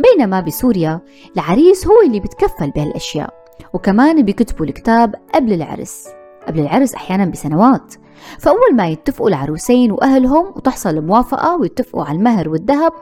بينما 0.00 0.40
بسوريا 0.40 1.00
العريس 1.36 1.86
هو 1.86 2.02
اللي 2.06 2.20
بيتكفل 2.20 2.70
بهالأشياء 2.70 3.34
وكمان 3.72 4.22
بيكتبوا 4.22 4.66
الكتاب 4.66 5.14
قبل 5.34 5.52
العرس 5.52 6.08
قبل 6.46 6.60
العرس 6.60 6.94
أحيانا 6.94 7.24
بسنوات. 7.24 7.94
فأول 8.38 8.74
ما 8.74 8.88
يتفقوا 8.88 9.28
العروسين 9.28 9.92
وأهلهم 9.92 10.46
وتحصل 10.46 10.90
الموافقة 10.90 11.56
ويتفقوا 11.56 12.04
على 12.04 12.18
المهر 12.18 12.48
والذهب 12.48 12.92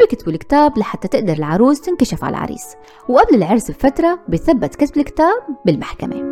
بيكتبوا 0.00 0.32
الكتاب 0.32 0.78
لحتى 0.78 1.08
تقدر 1.08 1.32
العروس 1.32 1.80
تنكشف 1.80 2.24
على 2.24 2.36
العريس. 2.36 2.64
وقبل 3.08 3.34
العرس 3.34 3.70
بفترة 3.70 4.18
بيثبت 4.28 4.74
كتب 4.74 4.96
الكتاب 4.96 5.42
بالمحكمة. 5.66 6.29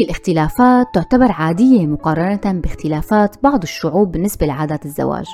هي 0.00 0.04
الاختلافات 0.04 0.94
تعتبر 0.94 1.32
عادية 1.32 1.86
مقارنة 1.86 2.60
باختلافات 2.60 3.36
بعض 3.42 3.62
الشعوب 3.62 4.12
بالنسبة 4.12 4.46
لعادات 4.46 4.86
الزواج. 4.86 5.26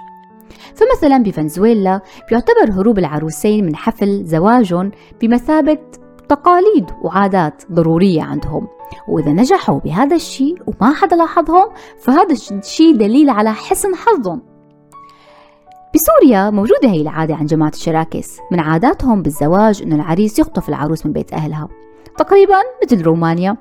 فمثلا 0.74 1.22
بفنزويلا 1.22 2.00
بيعتبر 2.30 2.70
هروب 2.70 2.98
العروسين 2.98 3.66
من 3.66 3.76
حفل 3.76 4.24
زواجهم 4.24 4.90
بمثابة 5.20 5.78
تقاليد 6.28 6.86
وعادات 7.02 7.62
ضرورية 7.72 8.22
عندهم. 8.22 8.68
وإذا 9.08 9.32
نجحوا 9.32 9.80
بهذا 9.80 10.16
الشيء 10.16 10.56
وما 10.66 10.94
حدا 10.94 11.16
لاحظهم 11.16 11.68
فهذا 11.98 12.32
الشيء 12.50 12.96
دليل 12.96 13.30
على 13.30 13.52
حسن 13.52 13.94
حظهم. 13.94 14.42
بسوريا 15.94 16.50
موجودة 16.50 16.88
هي 16.88 17.00
العادة 17.00 17.34
عند 17.34 17.48
جماعة 17.48 17.72
الشراكس 17.74 18.38
من 18.52 18.60
عاداتهم 18.60 19.22
بالزواج 19.22 19.82
إنه 19.82 19.96
العريس 19.96 20.38
يخطف 20.38 20.68
العروس 20.68 21.06
من 21.06 21.12
بيت 21.12 21.32
أهلها. 21.32 21.68
تقريبا 22.18 22.56
مثل 22.84 23.02
رومانيا. 23.02 23.56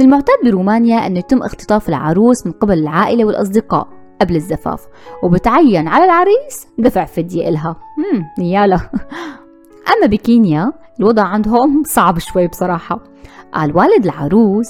من 0.00 0.06
المعتاد 0.06 0.36
برومانيا 0.44 1.06
أنه 1.06 1.18
يتم 1.18 1.42
اختطاف 1.42 1.88
العروس 1.88 2.46
من 2.46 2.52
قبل 2.52 2.78
العائلة 2.78 3.24
والأصدقاء 3.24 3.88
قبل 4.20 4.36
الزفاف 4.36 4.86
وبتعين 5.22 5.88
على 5.88 6.04
العريس 6.04 6.66
دفع 6.78 7.04
فدية 7.04 7.48
إلها. 7.48 7.76
مم 7.98 8.44
يالا. 8.44 8.76
أما 9.92 10.06
بكينيا 10.06 10.72
الوضع 11.00 11.22
عندهم 11.22 11.82
صعب 11.86 12.18
شوي 12.18 12.46
بصراحة. 12.46 13.00
قال 13.54 13.76
والد 13.76 14.04
العروس 14.04 14.68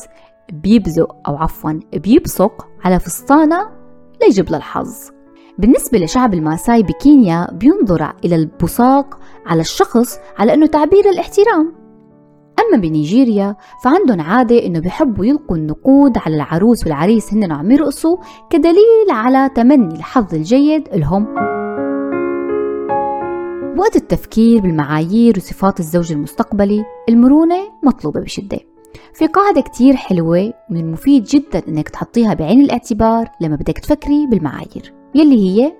بيبزق 0.52 1.16
أو 1.28 1.36
عفوا 1.36 1.80
بيبصق 1.92 2.66
على 2.84 3.00
فستانة 3.00 3.68
ليجيب 4.22 4.50
لها 4.50 4.58
الحظ. 4.58 5.10
بالنسبة 5.58 5.98
لشعب 5.98 6.34
الماساي 6.34 6.82
بكينيا 6.82 7.48
بينظر 7.52 8.12
إلى 8.24 8.36
البصاق 8.36 9.18
على 9.46 9.60
الشخص 9.60 10.18
على 10.38 10.54
أنه 10.54 10.66
تعبير 10.66 11.10
الاحترام. 11.10 11.87
أما 12.58 12.82
بنيجيريا 12.82 13.56
فعندهم 13.84 14.20
عادة 14.20 14.66
إنه 14.66 14.80
بيحبوا 14.80 15.24
يلقوا 15.24 15.56
النقود 15.56 16.18
على 16.18 16.36
العروس 16.36 16.84
والعريس 16.84 17.34
هن 17.34 17.52
عم 17.52 17.70
يرقصوا 17.70 18.16
كدليل 18.50 19.10
على 19.10 19.50
تمني 19.54 19.94
الحظ 19.94 20.34
الجيد 20.34 20.88
لهم. 20.94 21.26
وقت 23.78 23.96
التفكير 23.96 24.60
بالمعايير 24.60 25.34
وصفات 25.36 25.80
الزوج 25.80 26.12
المستقبلي 26.12 26.84
المرونة 27.08 27.68
مطلوبة 27.82 28.20
بشدة. 28.20 28.58
في 29.14 29.26
قاعدة 29.26 29.60
كتير 29.60 29.96
حلوة 29.96 30.52
من 30.70 30.80
المفيد 30.80 31.24
جدا 31.24 31.62
إنك 31.68 31.88
تحطيها 31.88 32.34
بعين 32.34 32.60
الاعتبار 32.60 33.30
لما 33.40 33.56
بدك 33.56 33.78
تفكري 33.78 34.26
بالمعايير. 34.26 34.94
يلي 35.14 35.50
هي 35.50 35.72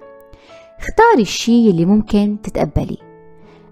اختاري 0.79 1.23
الشي 1.23 1.71
اللي 1.71 1.85
ممكن 1.85 2.37
تتقبليه 2.43 3.08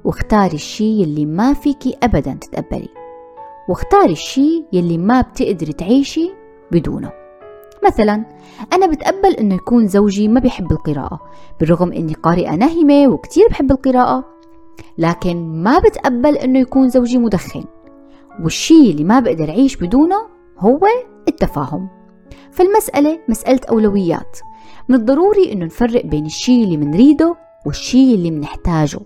واختاري 0.07 0.55
الشي 0.55 1.03
يلي 1.03 1.27
ما 1.27 1.53
فيكي 1.53 1.97
أبدا 2.03 2.39
تتقبلي. 2.41 2.89
واختاري 3.69 4.13
الشي 4.13 4.65
يلي 4.73 4.99
ما 4.99 5.21
بتقدري 5.21 5.73
تعيشي 5.73 6.31
بدونه. 6.73 7.13
مثلا 7.87 8.25
أنا 8.73 8.87
بتقبل 8.87 9.35
إنه 9.35 9.55
يكون 9.55 9.87
زوجي 9.87 10.29
ما 10.29 10.41
بيحب 10.41 10.73
القراءة 10.73 11.21
بالرغم 11.61 11.93
إني 11.93 12.15
قارئة 12.15 12.55
ناهمة 12.55 13.09
وكتير 13.09 13.49
بحب 13.51 13.71
القراءة. 13.71 14.25
لكن 14.99 15.63
ما 15.63 15.79
بتقبل 15.79 16.37
إنه 16.37 16.59
يكون 16.59 16.89
زوجي 16.89 17.19
مدخن. 17.19 17.65
والشي 18.43 18.91
اللي 18.91 19.05
ما 19.05 19.21
بقدر 19.21 19.49
أعيش 19.49 19.77
بدونه 19.77 20.19
هو 20.59 20.87
التفاهم. 21.29 21.89
فالمسألة 22.51 23.19
مسألة 23.29 23.61
أولويات. 23.71 24.39
من 24.89 24.97
الضروري 24.97 25.53
إنه 25.53 25.65
نفرق 25.65 26.07
بين 26.07 26.27
الشي 26.27 26.65
اللي 26.65 26.77
منريده 26.77 27.37
والشي 27.67 28.15
اللي 28.15 28.31
منحتاجه. 28.31 29.01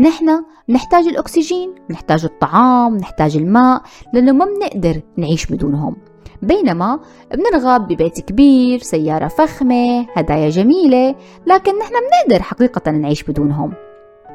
نحن 0.00 0.44
بنحتاج 0.68 1.06
الأكسجين 1.06 1.74
بنحتاج 1.88 2.24
الطعام 2.24 2.96
بنحتاج 2.96 3.36
الماء 3.36 3.82
لأنه 4.12 4.32
ما 4.32 4.44
بنقدر 4.44 5.00
نعيش 5.16 5.46
بدونهم. 5.46 5.96
بينما 6.42 7.00
بنرغب 7.34 7.88
ببيت 7.88 8.20
كبير 8.20 8.78
سيارة 8.78 9.28
فخمة 9.28 10.06
هدايا 10.14 10.48
جميلة 10.48 11.14
لكن 11.46 11.78
نحن 11.78 11.92
بنقدر 11.92 12.42
حقيقة 12.42 12.90
نعيش 12.90 13.22
بدونهم. 13.22 13.72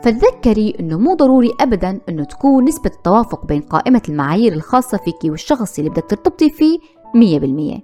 فتذكري 0.04 0.76
أنه 0.80 0.98
مو 0.98 1.14
ضروري 1.14 1.52
أبدا 1.62 2.00
أنه 2.10 2.24
تكون 2.24 2.64
نسبة 2.64 2.92
التوافق 2.96 3.46
بين 3.46 3.62
قائمة 3.62 4.02
المعايير 4.10 4.54
الخاصة 4.54 4.98
فيك 4.98 5.32
والشخص 5.32 5.80
اللي 5.80 5.90
بدك 5.90 6.06
ترتبطي 6.10 6.50
فيه 6.50 6.80
100% 7.16 7.82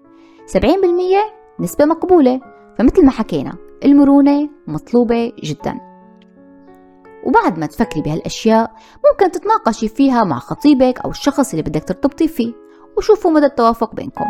70% 0.48 0.60
نسبة 1.60 1.86
مقبولة. 1.86 2.41
فمثل 2.77 3.05
ما 3.05 3.12
حكينا 3.12 3.53
المرونة 3.86 4.50
مطلوبة 4.67 5.32
جدا. 5.44 5.85
وبعد 7.25 7.60
ما 7.60 7.65
تفكري 7.65 8.01
بهالأشياء 8.01 8.72
ممكن 9.12 9.32
تتناقشي 9.32 9.88
فيها 9.88 10.24
مع 10.24 10.39
خطيبك 10.39 11.00
أو 11.00 11.10
الشخص 11.10 11.50
اللي 11.50 11.63
بدك 11.63 11.84
ترتبطي 11.84 12.27
فيه 12.27 12.53
وشوفوا 12.98 13.32
مدى 13.32 13.46
التوافق 13.46 13.96
بينكم. 13.96 14.25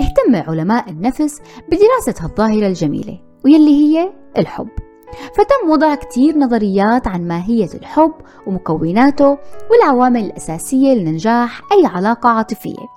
اهتم 0.00 0.50
علماء 0.50 0.90
النفس 0.90 1.40
بدراسة 1.68 2.24
هالظاهرة 2.24 2.66
الجميلة 2.66 3.18
واللي 3.44 3.70
هي 3.70 4.12
الحب. 4.38 4.68
فتم 5.34 5.70
وضع 5.70 5.94
كتير 5.94 6.38
نظريات 6.38 7.08
عن 7.08 7.28
ماهية 7.28 7.68
الحب 7.74 8.12
ومكوناته 8.46 9.38
والعوامل 9.70 10.24
الأساسية 10.24 10.94
لنجاح 10.94 11.60
أي 11.72 11.86
علاقة 11.86 12.28
عاطفية. 12.28 12.94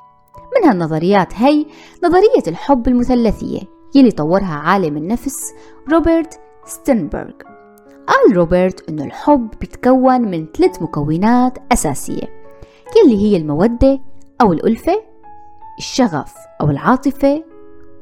من 0.55 0.69
هالنظريات 0.69 1.33
هي 1.35 1.65
نظرية 2.03 2.43
الحب 2.47 2.87
المثلثية 2.87 3.76
يلي 3.97 4.11
طورها 4.11 4.55
عالم 4.55 4.97
النفس 4.97 5.53
روبرت 5.91 6.39
ستنبرغ 6.65 7.31
قال 8.07 8.37
روبرت 8.37 8.89
أنه 8.89 9.03
الحب 9.05 9.49
بيتكون 9.59 10.21
من 10.21 10.47
ثلاث 10.57 10.81
مكونات 10.81 11.57
أساسية 11.71 12.23
يلي 12.97 13.17
هي 13.17 13.37
المودة 13.37 13.99
أو 14.41 14.53
الألفة 14.53 15.03
الشغف 15.77 16.33
أو 16.61 16.69
العاطفة 16.69 17.43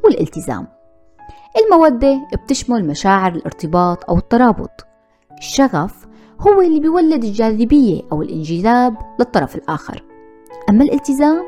والالتزام. 0.04 0.68
المودة 1.58 2.28
بتشمل 2.34 2.88
مشاعر 2.88 3.32
الارتباط 3.32 4.10
أو 4.10 4.18
الترابط. 4.18 4.86
الشغف 5.38 6.08
هو 6.40 6.62
اللي 6.62 6.80
بيولد 6.80 7.24
الجاذبية 7.24 8.02
أو 8.12 8.22
الانجذاب 8.22 8.98
للطرف 9.20 9.56
الآخر. 9.56 10.04
أما 10.70 10.84
الالتزام 10.84 11.44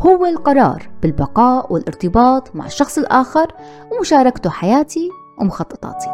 هو 0.00 0.26
القرار 0.26 0.90
بالبقاء 1.02 1.72
والارتباط 1.72 2.56
مع 2.56 2.66
الشخص 2.66 2.98
الآخر 2.98 3.54
ومشاركته 3.92 4.50
حياتي 4.50 5.10
ومخططاتي. 5.40 6.10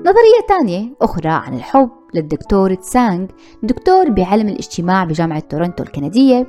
نظرية 0.00 0.46
تانية 0.48 0.94
أخرى 1.02 1.28
عن 1.28 1.54
الحب 1.54 1.90
للدكتور 2.14 2.74
تسانغ 2.74 3.26
دكتور 3.62 4.10
بعلم 4.10 4.48
الاجتماع 4.48 5.04
بجامعة 5.04 5.40
تورنتو 5.40 5.82
الكندية 5.82 6.46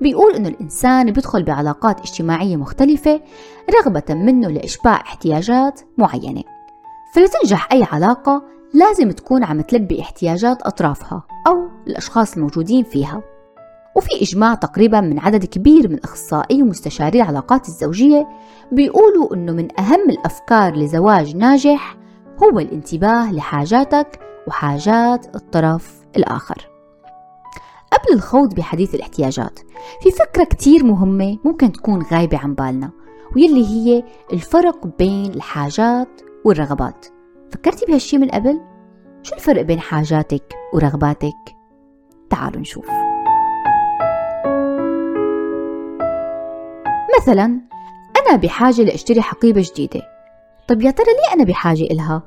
بيقول 0.00 0.34
إنه 0.34 0.48
الإنسان 0.48 1.10
بيدخل 1.10 1.42
بعلاقات 1.42 2.00
اجتماعية 2.00 2.56
مختلفة 2.56 3.20
رغبة 3.80 4.14
منه 4.14 4.48
لإشباع 4.48 4.96
احتياجات 4.96 5.80
معينة. 5.98 6.42
فلتنجح 7.14 7.68
أي 7.72 7.86
علاقة 7.92 8.42
لازم 8.74 9.10
تكون 9.10 9.44
عم 9.44 9.60
تلبي 9.60 10.00
احتياجات 10.00 10.62
أطرافها 10.62 11.22
أو 11.46 11.68
الأشخاص 11.86 12.34
الموجودين 12.36 12.84
فيها. 12.84 13.22
وفي 13.98 14.22
إجماع 14.22 14.54
تقريبا 14.54 15.00
من 15.00 15.18
عدد 15.18 15.44
كبير 15.44 15.88
من 15.88 15.98
أخصائي 16.04 16.62
ومستشاري 16.62 17.22
العلاقات 17.22 17.68
الزوجية 17.68 18.28
بيقولوا 18.72 19.34
إنه 19.34 19.52
من 19.52 19.80
أهم 19.80 20.10
الأفكار 20.10 20.76
لزواج 20.76 21.36
ناجح 21.36 21.96
هو 22.42 22.58
الانتباه 22.58 23.32
لحاجاتك 23.32 24.20
وحاجات 24.46 25.36
الطرف 25.36 26.06
الآخر 26.16 26.68
قبل 27.92 28.14
الخوض 28.14 28.54
بحديث 28.54 28.94
الاحتياجات 28.94 29.58
في 30.02 30.10
فكرة 30.10 30.44
كتير 30.44 30.84
مهمة 30.84 31.38
ممكن 31.44 31.72
تكون 31.72 32.02
غايبة 32.02 32.38
عن 32.38 32.54
بالنا 32.54 32.90
واللي 33.36 33.66
هي 33.66 34.04
الفرق 34.32 34.86
بين 34.98 35.34
الحاجات 35.34 36.20
والرغبات 36.44 37.06
فكرتي 37.50 37.86
بهالشي 37.86 38.18
من 38.18 38.28
قبل؟ 38.28 38.60
شو 39.22 39.34
الفرق 39.34 39.62
بين 39.62 39.80
حاجاتك 39.80 40.54
ورغباتك؟ 40.74 41.56
تعالوا 42.30 42.60
نشوف 42.60 42.86
مثلا 47.18 47.60
أنا 48.16 48.36
بحاجة 48.36 48.82
لأشتري 48.82 49.22
حقيبة 49.22 49.64
جديدة. 49.72 50.00
طب 50.68 50.82
يا 50.82 50.90
ترى 50.90 51.06
ليه 51.06 51.34
أنا 51.34 51.44
بحاجة 51.44 51.82
إلها؟ 51.82 52.22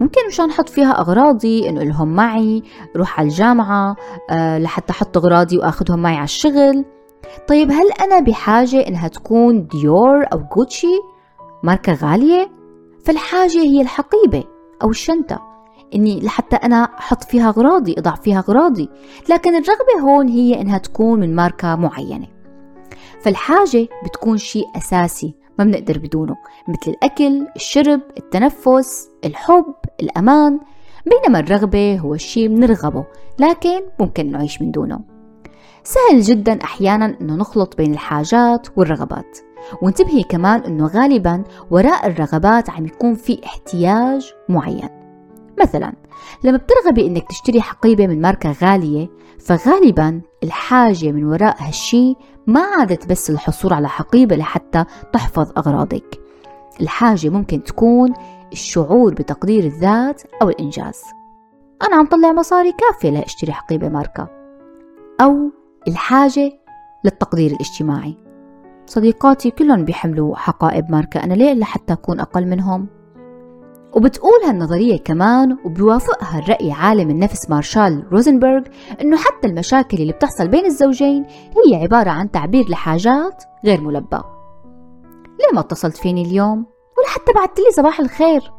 ممكن 0.00 0.20
مشان 0.28 0.50
أحط 0.50 0.68
فيها 0.68 1.00
أغراضي 1.00 1.68
إنه 1.68 1.82
إلهم 1.82 2.14
معي 2.14 2.62
روح 2.96 3.20
على 3.20 3.28
الجامعة 3.28 3.96
أه 4.30 4.58
لحتى 4.58 4.92
أحط 4.92 5.16
أغراضي 5.16 5.58
وأخذهم 5.58 6.02
معي 6.02 6.14
على 6.14 6.24
الشغل. 6.24 6.84
طيب 7.48 7.70
هل 7.70 7.92
أنا 8.00 8.20
بحاجة 8.20 8.88
إنها 8.88 9.08
تكون 9.08 9.66
ديور 9.66 10.24
أو 10.32 10.38
جوتشي؟ 10.56 11.00
ماركة 11.62 11.92
غالية؟ 11.94 12.50
فالحاجة 13.04 13.58
هي 13.58 13.80
الحقيبة 13.80 14.44
أو 14.82 14.90
الشنطة. 14.90 15.42
إني 15.94 16.20
لحتى 16.20 16.56
أنا 16.56 16.76
أحط 16.76 17.24
فيها 17.24 17.48
أغراضي 17.48 17.94
أضع 17.98 18.14
فيها 18.14 18.38
أغراضي. 18.38 18.88
لكن 19.30 19.50
الرغبة 19.56 20.00
هون 20.02 20.28
هي 20.28 20.60
إنها 20.60 20.78
تكون 20.78 21.20
من 21.20 21.34
ماركة 21.34 21.76
معينة. 21.76 22.35
فالحاجة 23.22 23.88
بتكون 24.04 24.38
شيء 24.38 24.64
أساسي 24.76 25.34
ما 25.58 25.64
بنقدر 25.64 25.98
بدونه 25.98 26.36
مثل 26.68 26.90
الأكل، 26.90 27.46
الشرب، 27.56 28.00
التنفس، 28.18 29.10
الحب، 29.24 29.74
الأمان 30.00 30.60
بينما 31.06 31.38
الرغبة 31.38 31.98
هو 31.98 32.14
الشيء 32.14 32.48
بنرغبه 32.48 33.04
لكن 33.38 33.80
ممكن 34.00 34.30
نعيش 34.30 34.62
من 34.62 34.70
دونه. 34.70 35.00
سهل 35.84 36.20
جدا 36.20 36.64
أحيانا 36.64 37.16
أنه 37.20 37.36
نخلط 37.36 37.76
بين 37.76 37.92
الحاجات 37.92 38.66
والرغبات 38.76 39.38
وانتبهي 39.82 40.22
كمان 40.22 40.60
أنه 40.60 40.86
غالبا 40.86 41.44
وراء 41.70 42.06
الرغبات 42.06 42.70
عم 42.70 42.86
يكون 42.86 43.14
في 43.14 43.40
احتياج 43.44 44.32
معين. 44.48 44.95
مثلا 45.62 45.92
لما 46.44 46.56
بترغبي 46.56 47.06
إنك 47.06 47.28
تشتري 47.28 47.60
حقيبة 47.60 48.06
من 48.06 48.20
ماركة 48.20 48.52
غالية 48.62 49.08
فغالبا 49.38 50.20
الحاجة 50.44 51.12
من 51.12 51.24
وراء 51.24 51.56
هالشي 51.58 52.14
ما 52.46 52.60
عادت 52.60 53.06
بس 53.06 53.30
الحصول 53.30 53.72
على 53.72 53.88
حقيبة 53.88 54.36
لحتى 54.36 54.84
تحفظ 55.12 55.52
أغراضك. 55.56 56.20
الحاجة 56.80 57.28
ممكن 57.28 57.62
تكون 57.62 58.14
الشعور 58.52 59.14
بتقدير 59.14 59.64
الذات 59.64 60.22
أو 60.42 60.48
الإنجاز. 60.48 61.02
أنا 61.88 61.96
عم 61.96 62.06
طلع 62.06 62.32
مصاري 62.32 62.72
كافية 62.72 63.10
لأشتري 63.10 63.52
حقيبة 63.52 63.88
ماركة. 63.88 64.28
أو 65.20 65.50
الحاجة 65.88 66.52
للتقدير 67.04 67.50
الاجتماعي. 67.50 68.16
صديقاتي 68.86 69.50
كلهم 69.50 69.84
بيحملوا 69.84 70.36
حقائب 70.36 70.90
ماركة 70.90 71.24
أنا 71.24 71.34
ليه 71.34 71.52
لحتى 71.52 71.92
أكون 71.92 72.20
أقل 72.20 72.46
منهم؟ 72.46 72.95
وبتقول 73.92 74.40
هالنظرية 74.46 74.98
كمان 74.98 75.56
وبيوافقها 75.64 76.38
الرأي 76.38 76.72
عالم 76.72 77.10
النفس 77.10 77.50
مارشال 77.50 78.04
روزنبرغ 78.12 78.62
إنه 79.00 79.16
حتى 79.16 79.48
المشاكل 79.48 79.96
اللي 79.96 80.12
بتحصل 80.12 80.48
بين 80.48 80.64
الزوجين 80.64 81.26
هي 81.66 81.82
عبارة 81.82 82.10
عن 82.10 82.30
تعبير 82.30 82.68
لحاجات 82.68 83.44
غير 83.64 83.80
ملبى 83.80 84.20
ليه 85.40 85.54
ما 85.54 85.60
اتصلت 85.60 85.96
فيني 85.96 86.22
اليوم؟ 86.22 86.66
ولا 86.98 87.08
حتى 87.08 87.32
بعت 87.32 87.58
لي 87.58 87.64
صباح 87.70 88.00
الخير. 88.00 88.52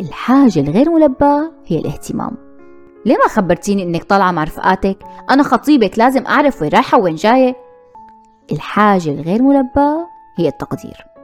الحاجة 0.00 0.60
الغير 0.60 0.90
ملبى 0.90 1.50
هي 1.66 1.78
الاهتمام. 1.78 2.36
ليه 3.06 3.16
ما 3.16 3.28
خبرتيني 3.28 3.82
إنك 3.82 4.04
طالعة 4.04 4.30
مع 4.30 4.44
رفقاتك؟ 4.44 4.98
أنا 5.30 5.42
خطيبك 5.42 5.98
لازم 5.98 6.26
أعرف 6.26 6.62
وين 6.62 6.70
رايحة 6.70 6.98
وين 6.98 7.14
جاية. 7.14 7.56
الحاجة 8.52 9.10
الغير 9.10 9.42
ملبى 9.42 10.04
هي 10.38 10.48
التقدير. 10.48 11.15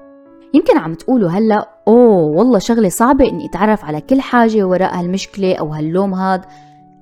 يمكن 0.55 0.79
عم 0.79 0.95
تقولوا 0.95 1.31
هلا 1.31 1.69
أوه 1.89 2.23
والله 2.23 2.59
شغلة 2.59 2.89
صعبة 2.89 3.29
إني 3.29 3.47
أتعرف 3.47 3.85
على 3.85 4.01
كل 4.01 4.21
حاجة 4.21 4.65
وراء 4.65 5.01
هالمشكلة 5.01 5.55
أو 5.55 5.69
هاللوم 5.69 6.15
هاد. 6.15 6.45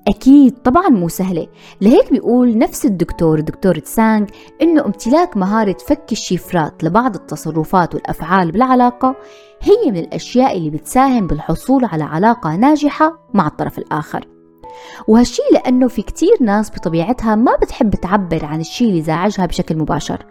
أكيد 0.07 0.57
طبعا 0.57 0.89
مو 0.89 1.07
سهلة. 1.09 1.47
لهيك 1.81 2.11
بيقول 2.11 2.57
نفس 2.57 2.85
الدكتور 2.85 3.39
دكتور 3.39 3.79
تسانغ 3.79 4.27
إنه 4.61 4.85
امتلاك 4.85 5.37
مهارة 5.37 5.75
فك 5.87 6.11
الشفرات 6.11 6.83
لبعض 6.83 7.15
التصرفات 7.15 7.95
والأفعال 7.95 8.51
بالعلاقة 8.51 9.15
هي 9.61 9.91
من 9.91 9.97
الأشياء 9.97 10.57
اللي 10.57 10.69
بتساهم 10.69 11.27
بالحصول 11.27 11.85
على 11.85 12.03
علاقة 12.03 12.55
ناجحة 12.55 13.29
مع 13.33 13.47
الطرف 13.47 13.77
الآخر. 13.77 14.27
وهالشي 15.07 15.41
لأنه 15.51 15.87
في 15.87 16.01
كتير 16.01 16.37
ناس 16.41 16.71
بطبيعتها 16.71 17.35
ما 17.35 17.55
بتحب 17.61 17.95
تعبر 17.95 18.45
عن 18.45 18.59
الشي 18.59 18.85
اللي 18.85 19.01
زعجها 19.01 19.45
بشكل 19.45 19.77
مباشر 19.77 20.25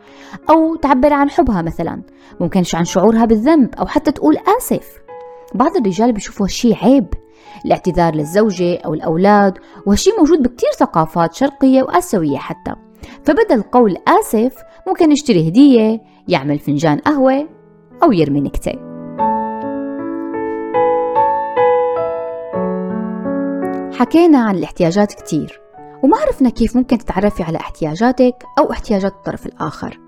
أو 0.51 0.77
تعبر 0.77 1.13
عن 1.13 1.31
حبها 1.31 1.63
مثلا 1.63 2.03
ممكن 2.41 2.63
عن 2.75 2.85
شعورها 2.85 3.25
بالذنب 3.25 3.75
أو 3.75 3.87
حتى 3.87 4.13
تقول 4.13 4.37
آسف. 4.59 4.89
بعض 5.55 5.77
الرجال 5.77 6.13
بيشوفوا 6.13 6.47
هالشي 6.47 6.75
عيب 6.75 7.07
الاعتذار 7.65 8.15
للزوجة 8.15 8.77
أو 8.77 8.95
الأولاد 8.95 9.59
وهالشي 9.87 10.11
موجود 10.19 10.43
بكتير 10.43 10.71
ثقافات 10.79 11.35
شرقية 11.35 11.83
وآسيوية 11.83 12.39
حتى. 12.39 12.75
فبدل 13.25 13.63
قول 13.63 13.97
آسف 14.09 14.55
ممكن 14.89 15.13
يشتري 15.13 15.49
هدية 15.49 16.01
يعمل 16.29 16.59
فنجان 16.59 16.99
قهوة 16.99 17.49
أو 18.03 18.13
يرمي 18.13 18.41
نكتة. 18.41 18.90
حكينا 24.01 24.39
عن 24.39 24.57
الاحتياجات 24.57 25.13
كتير 25.13 25.61
وما 26.03 26.17
عرفنا 26.17 26.51
كيف 26.51 26.77
ممكن 26.77 26.99
تتعرفي 26.99 27.43
على 27.43 27.59
احتياجاتك 27.59 28.35
أو 28.59 28.73
احتياجات 28.73 29.13
الطرف 29.13 29.47
الآخر. 29.47 30.01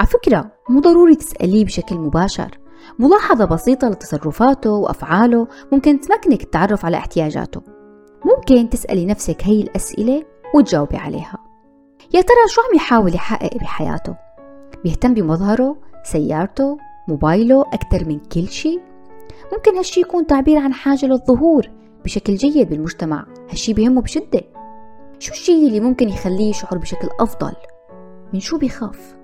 على 0.00 0.08
فكرة 0.08 0.50
مو 0.68 0.80
ضروري 0.80 1.14
تسأليه 1.14 1.64
بشكل 1.64 1.96
مباشر. 1.96 2.58
ملاحظة 2.98 3.44
بسيطة 3.44 3.88
لتصرفاته 3.88 4.70
وأفعاله 4.70 5.46
ممكن 5.72 6.00
تمكنك 6.00 6.42
التعرف 6.42 6.84
على 6.84 6.96
احتياجاته. 6.96 7.62
ممكن 8.24 8.70
تسألي 8.70 9.06
نفسك 9.06 9.42
هي 9.42 9.60
الأسئلة 9.60 10.24
وتجاوبي 10.54 10.96
عليها. 10.96 11.38
يا 12.14 12.20
ترى 12.20 12.48
شو 12.48 12.60
عم 12.60 12.76
يحاول 12.76 13.14
يحقق 13.14 13.56
بحياته؟ 13.56 14.16
بيهتم 14.84 15.14
بمظهره، 15.14 15.76
سيارته، 16.04 16.76
موبايله 17.08 17.62
أكثر 17.62 18.08
من 18.08 18.18
كل 18.18 18.48
شيء؟ 18.48 18.80
ممكن 19.52 19.76
هالشي 19.76 20.00
يكون 20.00 20.26
تعبير 20.26 20.58
عن 20.58 20.72
حاجة 20.72 21.06
للظهور. 21.06 21.83
بشكل 22.04 22.34
جيد 22.34 22.68
بالمجتمع 22.70 23.26
هالشي 23.50 23.72
بيهمه 23.72 24.02
بشدة 24.02 24.40
شو 25.18 25.32
الشي 25.32 25.66
اللي 25.66 25.80
ممكن 25.80 26.08
يخليه 26.08 26.50
يشعر 26.50 26.78
بشكل 26.78 27.08
أفضل؟ 27.20 27.52
من 28.32 28.40
شو 28.40 28.58
بيخاف؟ 28.58 29.16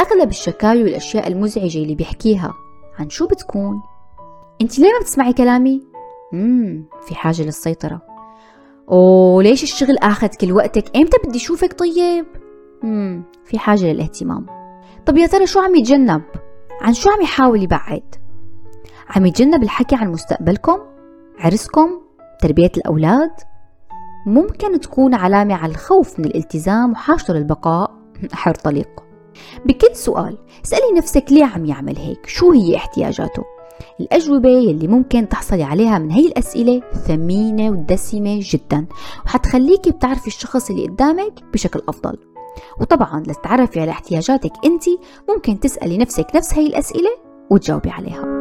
أغلب 0.00 0.28
الشكاوي 0.30 0.82
والأشياء 0.82 1.28
المزعجة 1.28 1.78
اللي 1.78 1.94
بيحكيها 1.94 2.54
عن 2.98 3.10
شو 3.10 3.26
بتكون؟ 3.26 3.82
أنت 4.60 4.78
ليه 4.78 4.92
ما 4.92 5.00
بتسمعي 5.00 5.32
كلامي؟ 5.32 5.82
مم 6.32 6.84
في 7.08 7.14
حاجة 7.14 7.42
للسيطرة 7.42 8.02
أوه 8.90 9.42
ليش 9.42 9.62
الشغل 9.62 9.98
أخذ 9.98 10.28
كل 10.28 10.52
وقتك؟ 10.52 10.96
إمتى 10.96 11.16
بدي 11.24 11.38
أشوفك 11.38 11.78
طيب؟ 11.78 12.26
مم 12.82 13.22
في 13.44 13.58
حاجة 13.58 13.92
للاهتمام 13.92 14.46
طب 15.06 15.16
يا 15.16 15.26
ترى 15.26 15.46
شو 15.46 15.60
عم 15.60 15.74
يتجنب؟ 15.74 16.22
عن 16.80 16.94
شو 16.94 17.10
عم 17.10 17.22
يحاول 17.22 17.62
يبعد؟ 17.62 18.14
عم 19.10 19.26
يتجنب 19.26 19.62
الحكي 19.62 19.96
عن 19.96 20.12
مستقبلكم؟ 20.12 20.78
عرسكم؟ 21.38 21.88
تربية 22.40 22.70
الأولاد؟ 22.76 23.30
ممكن 24.26 24.80
تكون 24.80 25.14
علامة 25.14 25.54
على 25.54 25.72
الخوف 25.72 26.18
من 26.18 26.24
الالتزام 26.24 26.92
وحاجته 26.92 27.34
للبقاء 27.34 27.90
حر 28.32 28.54
طليق 28.64 28.88
بكل 29.66 29.96
سؤال 29.96 30.38
اسألي 30.64 30.92
نفسك 30.96 31.24
ليه 31.30 31.44
عم 31.44 31.64
يعمل 31.64 31.96
هيك 31.96 32.26
شو 32.26 32.52
هي 32.52 32.76
احتياجاته 32.76 33.44
الأجوبة 34.00 34.48
يلي 34.48 34.88
ممكن 34.88 35.28
تحصلي 35.28 35.62
عليها 35.62 35.98
من 35.98 36.10
هي 36.10 36.26
الأسئلة 36.26 36.82
ثمينة 37.06 37.70
ودسمة 37.70 38.40
جدا 38.42 38.86
وحتخليكي 39.24 39.90
بتعرفي 39.90 40.26
الشخص 40.26 40.70
اللي 40.70 40.86
قدامك 40.86 41.44
بشكل 41.52 41.82
أفضل 41.88 42.18
وطبعا 42.80 43.20
لتتعرفي 43.20 43.80
على 43.80 43.90
احتياجاتك 43.90 44.52
أنت 44.64 44.84
ممكن 45.28 45.60
تسألي 45.60 45.98
نفسك 45.98 46.26
نفس 46.34 46.54
هي 46.54 46.66
الأسئلة 46.66 47.10
وتجاوبي 47.50 47.90
عليها 47.90 48.37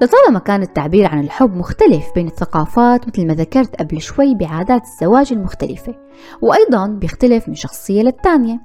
لطالما 0.00 0.38
كان 0.38 0.62
التعبير 0.62 1.06
عن 1.06 1.20
الحب 1.20 1.56
مختلف 1.56 2.04
بين 2.14 2.26
الثقافات 2.26 3.08
مثل 3.08 3.26
ما 3.26 3.34
ذكرت 3.34 3.76
قبل 3.76 4.00
شوي 4.00 4.34
بعادات 4.34 4.82
الزواج 4.82 5.32
المختلفة 5.32 5.94
وأيضا 6.42 6.86
بيختلف 6.86 7.48
من 7.48 7.54
شخصية 7.54 8.02
للتانية 8.02 8.60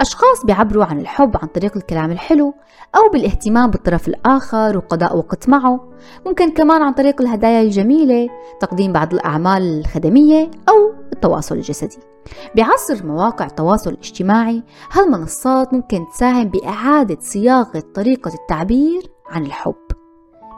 أشخاص 0.00 0.44
بيعبروا 0.44 0.84
عن 0.84 1.00
الحب 1.00 1.36
عن 1.42 1.48
طريق 1.48 1.76
الكلام 1.76 2.10
الحلو 2.10 2.54
أو 2.96 3.10
بالاهتمام 3.12 3.70
بالطرف 3.70 4.08
الآخر 4.08 4.76
وقضاء 4.76 5.16
وقت 5.16 5.48
معه. 5.48 5.80
ممكن 6.26 6.50
كمان 6.52 6.82
عن 6.82 6.92
طريق 6.92 7.20
الهدايا 7.20 7.62
الجميلة 7.62 8.28
تقديم 8.60 8.92
بعض 8.92 9.14
الأعمال 9.14 9.80
الخدمية 9.80 10.50
أو 10.68 10.94
التواصل 11.12 11.54
الجسدي. 11.54 11.98
بعصر 12.56 13.06
مواقع 13.06 13.46
التواصل 13.46 13.90
الاجتماعي 13.90 14.62
هالمنصات 14.92 15.74
ممكن 15.74 16.04
تساهم 16.12 16.44
بإعادة 16.44 17.16
صياغة 17.20 17.82
طريقة 17.94 18.34
التعبير 18.34 19.02
عن 19.30 19.46
الحب. 19.46 19.87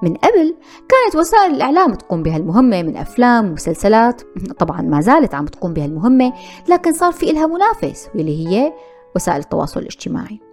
من 0.02 0.14
قبل 0.14 0.54
كانت 0.88 1.16
وسائل 1.16 1.54
الإعلام 1.54 1.94
تقوم 1.94 2.22
بهالمهمة 2.22 2.82
من 2.82 2.96
أفلام 2.96 3.46
ومسلسلات 3.46 4.22
طبعا 4.58 4.82
ما 4.82 5.00
زالت 5.00 5.34
عم 5.34 5.46
تقوم 5.46 5.72
بهالمهمة 5.72 6.32
لكن 6.68 6.92
صار 6.92 7.12
في 7.12 7.30
إلها 7.30 7.46
منافس 7.46 8.08
واللي 8.14 8.48
هي 8.48 8.72
وسائل 9.16 9.38
التواصل 9.38 9.80
الاجتماعي. 9.80 10.49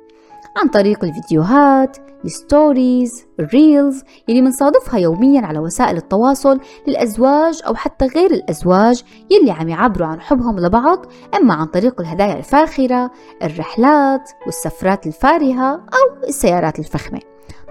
عن 0.57 0.67
طريق 0.67 1.03
الفيديوهات 1.03 1.97
ال 2.25 2.38
stories 2.38 3.25
ال 3.39 3.50
reels 3.50 4.03
يلي 4.27 4.41
منصادفها 4.41 4.99
يوميا 4.99 5.41
على 5.41 5.59
وسائل 5.59 5.97
التواصل 5.97 6.59
للأزواج 6.87 7.61
أو 7.67 7.75
حتى 7.75 8.05
غير 8.05 8.31
الأزواج 8.31 9.03
يلي 9.31 9.51
عم 9.51 9.69
يعبروا 9.69 10.07
عن 10.07 10.21
حبهم 10.21 10.59
لبعض 10.59 11.05
إما 11.35 11.53
عن 11.53 11.65
طريق 11.65 12.01
الهدايا 12.01 12.37
الفاخرة 12.37 13.11
الرحلات 13.43 14.31
والسفرات 14.45 15.07
الفارهة 15.07 15.73
أو 15.73 16.27
السيارات 16.27 16.79
الفخمة. 16.79 17.19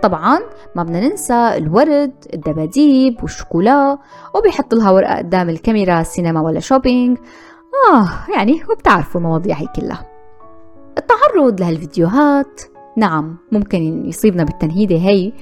طبعا 0.03 0.38
ما 0.77 0.83
بدنا 0.83 1.09
ننسى 1.09 1.35
الورد 1.57 2.14
الدباديب 2.35 3.22
والشوكولا 3.22 3.99
وبيحط 4.35 4.75
لها 4.75 4.90
ورقة 4.90 5.18
قدام 5.18 5.49
الكاميرا 5.49 6.03
سينما 6.03 6.40
ولا 6.40 6.61
شوبينج 6.61 7.18
آه 7.92 8.09
يعني 8.35 8.62
وبتعرفوا 8.70 9.20
المواضيع 9.20 9.57
هي 9.57 9.66
كلها. 9.77 10.07
التعرض 10.99 11.61
لهالفيديوهات 11.61 12.61
نعم 12.96 13.37
ممكن 13.52 14.06
يصيبنا 14.06 14.44
بالتنهيدة 14.44 14.96
هي 14.96 15.32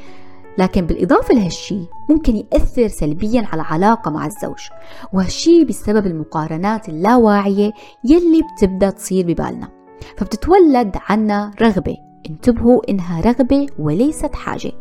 لكن 0.58 0.86
بالإضافة 0.86 1.34
لهالشي 1.34 1.78
ممكن 2.10 2.36
يأثر 2.36 2.88
سلبيا 2.88 3.46
على 3.52 3.62
العلاقة 3.62 4.10
مع 4.10 4.26
الزوج 4.26 4.68
وهالشي 5.12 5.64
بسبب 5.64 6.06
المقارنات 6.06 6.88
اللاواعية 6.88 7.72
يلي 8.04 8.42
بتبدأ 8.56 8.90
تصير 8.90 9.26
ببالنا 9.26 9.68
فبتتولد 10.16 10.96
عنا 11.08 11.50
رغبة 11.60 11.96
انتبهوا 12.30 12.90
إنها 12.90 13.20
رغبة 13.20 13.66
وليست 13.78 14.34
حاجة 14.34 14.72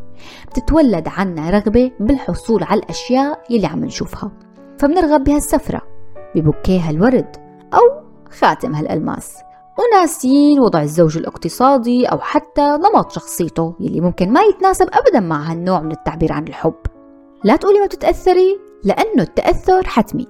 بتتولد 0.48 1.08
عنا 1.08 1.50
رغبة 1.50 1.92
بالحصول 2.00 2.64
على 2.64 2.80
الأشياء 2.80 3.44
يلي 3.50 3.68
عم 3.68 3.86
نشوفها 3.86 4.32
فبنرغب 4.80 5.24
بهالسفرة 5.24 5.82
ببوكيه 6.36 6.90
الورد 6.90 7.38
أو 7.74 8.04
خاتم 8.30 8.76
هالألماس. 8.76 9.38
وناسين 9.80 10.60
وضع 10.60 10.82
الزوج 10.82 11.18
الاقتصادي 11.18 12.06
أو 12.06 12.20
حتى 12.20 12.62
نمط 12.62 13.12
شخصيته 13.12 13.76
يلي 13.80 14.02
ممكن 14.02 14.30
ما 14.34 14.42
يتناسب 14.42 14.88
أبدا 14.94 15.20
مع 15.20 15.52
هالنوع 15.52 15.82
من 15.82 15.92
التعبير 15.92 16.34
عن 16.34 16.48
الحب. 16.48 16.76
لا 17.44 17.56
تقولي 17.56 17.80
ما 17.80 17.86
بتتأثري 17.86 18.60
لأنه 18.84 19.24
التأثر 19.24 19.84
حتمي. 19.88 20.28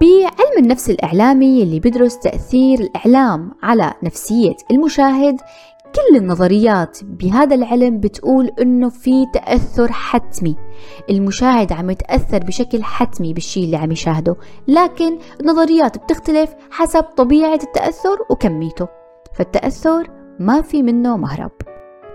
بعلم 0.00 0.58
النفس 0.58 0.90
الإعلامي 0.90 1.62
اللي 1.62 1.80
بيدرس 1.80 2.18
تأثير 2.18 2.80
الإعلام 2.80 3.50
على 3.62 3.94
نفسية 4.02 4.56
المشاهد 4.70 5.40
كل 5.94 6.16
النظريات 6.16 6.98
بهذا 7.04 7.54
العلم 7.54 8.00
بتقول 8.00 8.50
إنه 8.60 8.88
في 8.88 9.26
تأثر 9.34 9.92
حتمي. 9.92 10.56
المشاهد 11.10 11.72
عم 11.72 11.90
يتأثر 11.90 12.38
بشكل 12.38 12.84
حتمي 12.84 13.34
بالشيء 13.34 13.64
اللي 13.64 13.76
عم 13.76 13.92
يشاهده 13.92 14.36
لكن 14.68 15.18
النظريات 15.40 15.98
بتختلف 15.98 16.54
حسب 16.70 17.02
طبيعة 17.02 17.60
التأثر 17.62 18.18
وكميته. 18.30 18.88
فالتأثر 19.34 20.10
ما 20.40 20.62
في 20.62 20.82
منه 20.82 21.16
مهرب. 21.16 21.50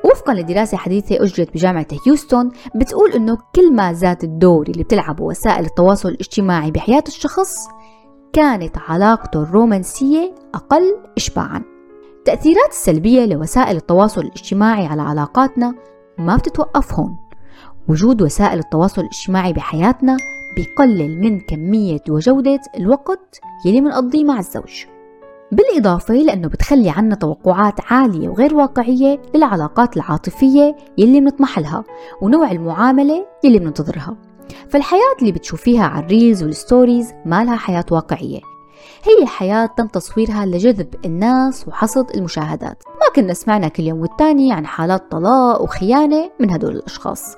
وفقا 0.06 0.34
لدراسة 0.34 0.78
حديثة 0.78 1.24
أجرت 1.24 1.54
بجامعة 1.54 1.88
هيوستن 2.06 2.52
بتقول 2.76 3.12
إنه 3.12 3.38
كل 3.56 3.74
ما 3.74 3.94
زاد 3.94 4.24
الدور 4.24 4.68
اللي 4.68 4.84
بتلعبه 4.84 5.24
وسائل 5.24 5.66
التواصل 5.66 6.10
الاجتماعي 6.10 6.72
بحياة 6.72 7.04
الشخص 7.08 7.56
كانت 8.34 8.78
علاقته 8.78 9.44
الرومانسية 9.44 10.36
أقل 10.56 10.96
إشباعاً. 11.18 11.77
التأثيرات 12.28 12.70
السلبية 12.70 13.26
لوسائل 13.26 13.76
التواصل 13.76 14.22
الاجتماعي 14.22 14.86
على 14.86 15.02
علاقاتنا 15.02 15.76
ما 16.18 16.36
بتتوقف 16.36 16.94
هون. 16.94 17.16
وجود 17.88 18.22
وسائل 18.22 18.60
التواصل 18.60 19.02
الاجتماعي 19.02 19.54
بحياتنا 19.54 20.18
بيقلل 20.56 21.20
من 21.20 21.40
كمية 21.40 22.00
وجودة 22.10 22.60
الوقت 22.78 23.40
يلي 23.66 23.82
منقضيه 23.82 24.24
مع 24.24 24.40
الزوج. 24.40 24.86
بالإضافة 25.52 26.14
لأنه 26.14 26.48
بتخلي 26.48 26.90
عنا 26.90 27.16
توقعات 27.16 27.92
عالية 27.92 28.30
وغير 28.30 28.56
واقعية 28.56 29.22
للعلاقات 29.36 29.98
العاطفية 29.98 30.76
يلي 30.98 31.20
بنطمح 31.20 31.60
لها 31.60 31.84
ونوع 32.22 32.52
المعاملة 32.52 33.26
يلي 33.44 33.60
بننتظرها 33.60 34.16
فالحياة 34.70 35.16
اللي 35.22 35.32
بتشوفيها 35.32 35.84
على 35.84 36.06
ال 36.06 36.12
reels 36.12 36.44
وال 36.44 36.59
stories 36.59 37.14
ما 37.26 37.44
لها 37.44 37.56
حياة 37.56 37.86
واقعية. 37.92 38.57
هي 39.08 39.26
حياة 39.26 39.66
تم 39.66 39.88
تصويرها 39.88 40.46
لجذب 40.46 40.88
الناس 41.06 41.68
وحصد 41.68 42.12
المشاهدات. 42.16 42.84
ما 42.88 43.14
كنا 43.16 43.34
سمعنا 43.34 43.68
كل 43.68 43.84
يوم 43.84 44.02
والتاني 44.02 44.54
عن 44.54 44.66
حالات 44.66 45.12
طلاق 45.12 45.62
وخيانة 45.62 46.32
من 46.40 46.52
هدول 46.52 46.76
الأشخاص. 46.76 47.36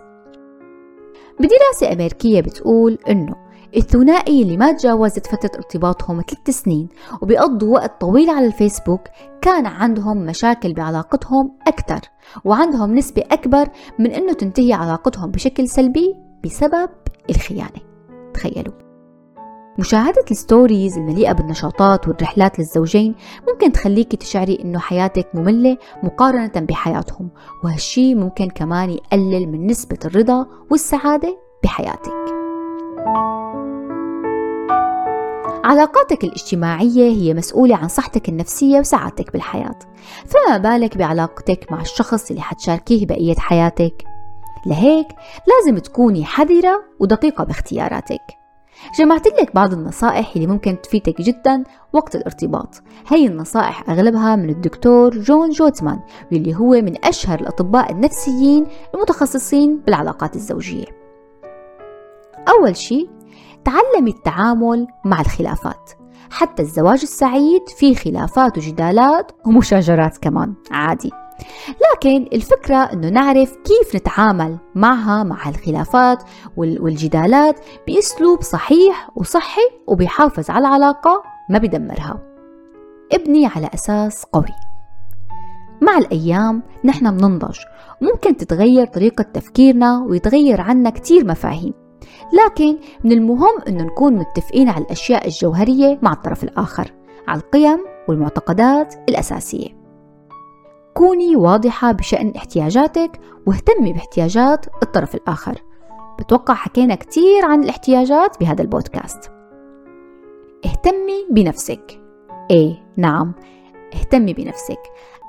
بدراسة 1.40 1.94
أمريكية 1.94 2.42
بتقول 2.42 2.98
إنه 3.10 3.36
الثنائي 3.78 4.42
اللي 4.42 4.58
ما 4.58 4.72
تجاوزت 4.72 5.28
فترة 5.28 5.52
ارتباطهم 5.56 6.22
ثلاث 6.22 6.62
سنين 6.64 6.90
وبيقضوا 7.22 7.74
وقت 7.74 8.02
طويل 8.02 8.30
على 8.30 8.46
الفيسبوك 8.46 9.02
كان 9.42 9.66
عندهم 9.66 10.18
مشاكل 10.26 10.74
بعلاقتهم 10.74 11.58
أكثر 11.68 12.00
وعندهم 12.46 12.96
نسبة 12.96 13.24
أكبر 13.32 13.70
من 14.00 14.12
إنه 14.12 14.34
تنتهي 14.34 14.74
علاقتهم 14.74 15.32
بشكل 15.32 15.70
سلبي 15.70 16.16
بسبب 16.44 16.90
الخيانة. 17.30 17.82
تخيلوا. 18.34 18.89
مشاهدة 19.80 20.26
الستوريز 20.32 20.98
المليئة 20.98 21.32
بالنشاطات 21.32 22.08
والرحلات 22.08 22.60
للزوجين 22.60 23.16
ممكن 23.50 23.72
تخليكي 23.72 24.18
تشعري 24.18 24.60
إنه 24.64 24.80
حياتك 24.80 25.28
مملة 25.34 25.78
مقارنة 26.04 26.52
بحياتهم 26.56 27.30
وهالشي 27.64 28.16
ممكن 28.16 28.50
كمان 28.50 28.90
يقلل 28.90 29.48
من 29.48 29.68
نسبة 29.68 29.98
الرضا 30.06 30.48
والسعادة 30.72 31.38
بحياتك. 31.64 32.14
علاقاتك 35.64 36.24
الاجتماعية 36.24 37.12
هي 37.12 37.34
مسؤولة 37.34 37.76
عن 37.76 37.88
صحتك 37.88 38.30
النفسية 38.30 38.80
وسعادتك 38.80 39.34
بالحياة. 39.34 39.80
فما 40.26 40.58
بالك 40.58 40.98
بعلاقتك 40.98 41.72
مع 41.72 41.82
الشخص 41.82 42.30
اللي 42.30 42.42
حتشاركيه 42.42 43.06
بقية 43.06 43.36
حياتك؟ 43.36 44.04
لهيك 44.66 45.08
لازم 45.48 45.78
تكوني 45.78 46.26
حذرة 46.26 46.84
ودقيقة 47.00 47.44
باختياراتك. 47.44 48.39
جمعت 49.00 49.28
لك 49.28 49.56
بعض 49.56 49.74
النصائح 49.74 50.32
اللي 50.36 50.48
ممكن 50.48 50.82
تفيدك 50.82 51.22
جدا 51.22 51.64
وقت 51.94 52.16
الارتباط. 52.16 52.82
هي 53.08 53.28
النصائح 53.28 53.90
أغلبها 53.90 54.36
من 54.36 54.50
الدكتور 54.50 55.18
جون 55.18 55.50
جوتمان 55.50 56.00
واللي 56.32 56.56
هو 56.56 56.70
من 56.70 57.06
أشهر 57.06 57.40
الأطباء 57.40 57.92
النفسيين 57.92 58.66
المتخصصين 58.96 59.78
بالعلاقات 59.78 60.36
الزوجية. 60.36 60.86
أول 62.50 62.76
شيء 62.76 63.10
تعلمي 63.66 64.12
التعامل 64.12 64.88
مع 65.06 65.22
الخلافات. 65.22 65.92
حتى 66.32 66.62
الزواج 66.62 67.00
السعيد 67.02 67.70
فيه 67.78 67.96
خلافات 67.96 68.58
وجدالات 68.58 69.32
ومشاجرات 69.46 70.18
كمان. 70.18 70.54
عادي. 70.72 71.12
لكن 71.92 72.28
الفكرة 72.34 72.76
أنه 72.76 73.10
نعرف 73.10 73.56
كيف 73.56 73.96
نتعامل 73.96 74.58
معها 74.76 75.24
مع 75.24 75.50
الخلافات 75.50 76.24
والجدالات 76.58 77.60
بأسلوب 77.88 78.42
صحيح 78.42 79.10
وصحي 79.16 79.70
وبيحافظ 79.88 80.50
على 80.50 80.68
العلاقة 80.68 81.24
ما 81.50 81.58
بدمرها 81.58 82.20
ابني 83.14 83.46
على 83.46 83.70
أساس 83.74 84.24
قوي. 84.24 84.56
مع 85.82 85.98
الأيام 85.98 86.64
نحن 86.86 87.18
بننضج 87.18 87.58
وممكن 88.02 88.38
تتغير 88.38 88.86
طريقة 88.86 89.22
تفكيرنا 89.22 90.06
ويتغير 90.10 90.62
عنا 90.62 90.90
كتير 90.90 91.26
مفاهيم. 91.26 91.74
لكن 92.34 92.78
من 93.04 93.12
المهم 93.12 93.62
أنه 93.68 93.84
نكون 93.84 94.14
متفقين 94.14 94.70
على 94.70 94.86
الأشياء 94.86 95.28
الجوهرية 95.28 96.00
مع 96.02 96.14
الطرف 96.14 96.44
الآخر 96.44 96.94
على 97.28 97.42
القيم 97.42 97.80
والمعتقدات 98.08 98.96
الأساسية. 99.10 99.79
كوني 101.00 101.36
واضحة 101.36 101.92
بشأن 101.92 102.34
احتياجاتك 102.36 103.20
واهتمي 103.48 103.94
باحتياجات 103.94 104.66
الطرف 104.84 105.16
الآخر. 105.16 105.62
بتوقع 106.20 106.54
حكينا 106.54 106.96
كتير 106.96 107.46
عن 107.46 107.64
الاحتياجات 107.64 108.40
بهذا 108.40 108.62
البودكاست. 108.62 109.32
اهتمي 110.66 111.28
بنفسك. 111.32 112.02
إيه 112.52 112.84
نعم 112.98 113.34
اهتمي 113.96 114.34
بنفسك. 114.34 114.80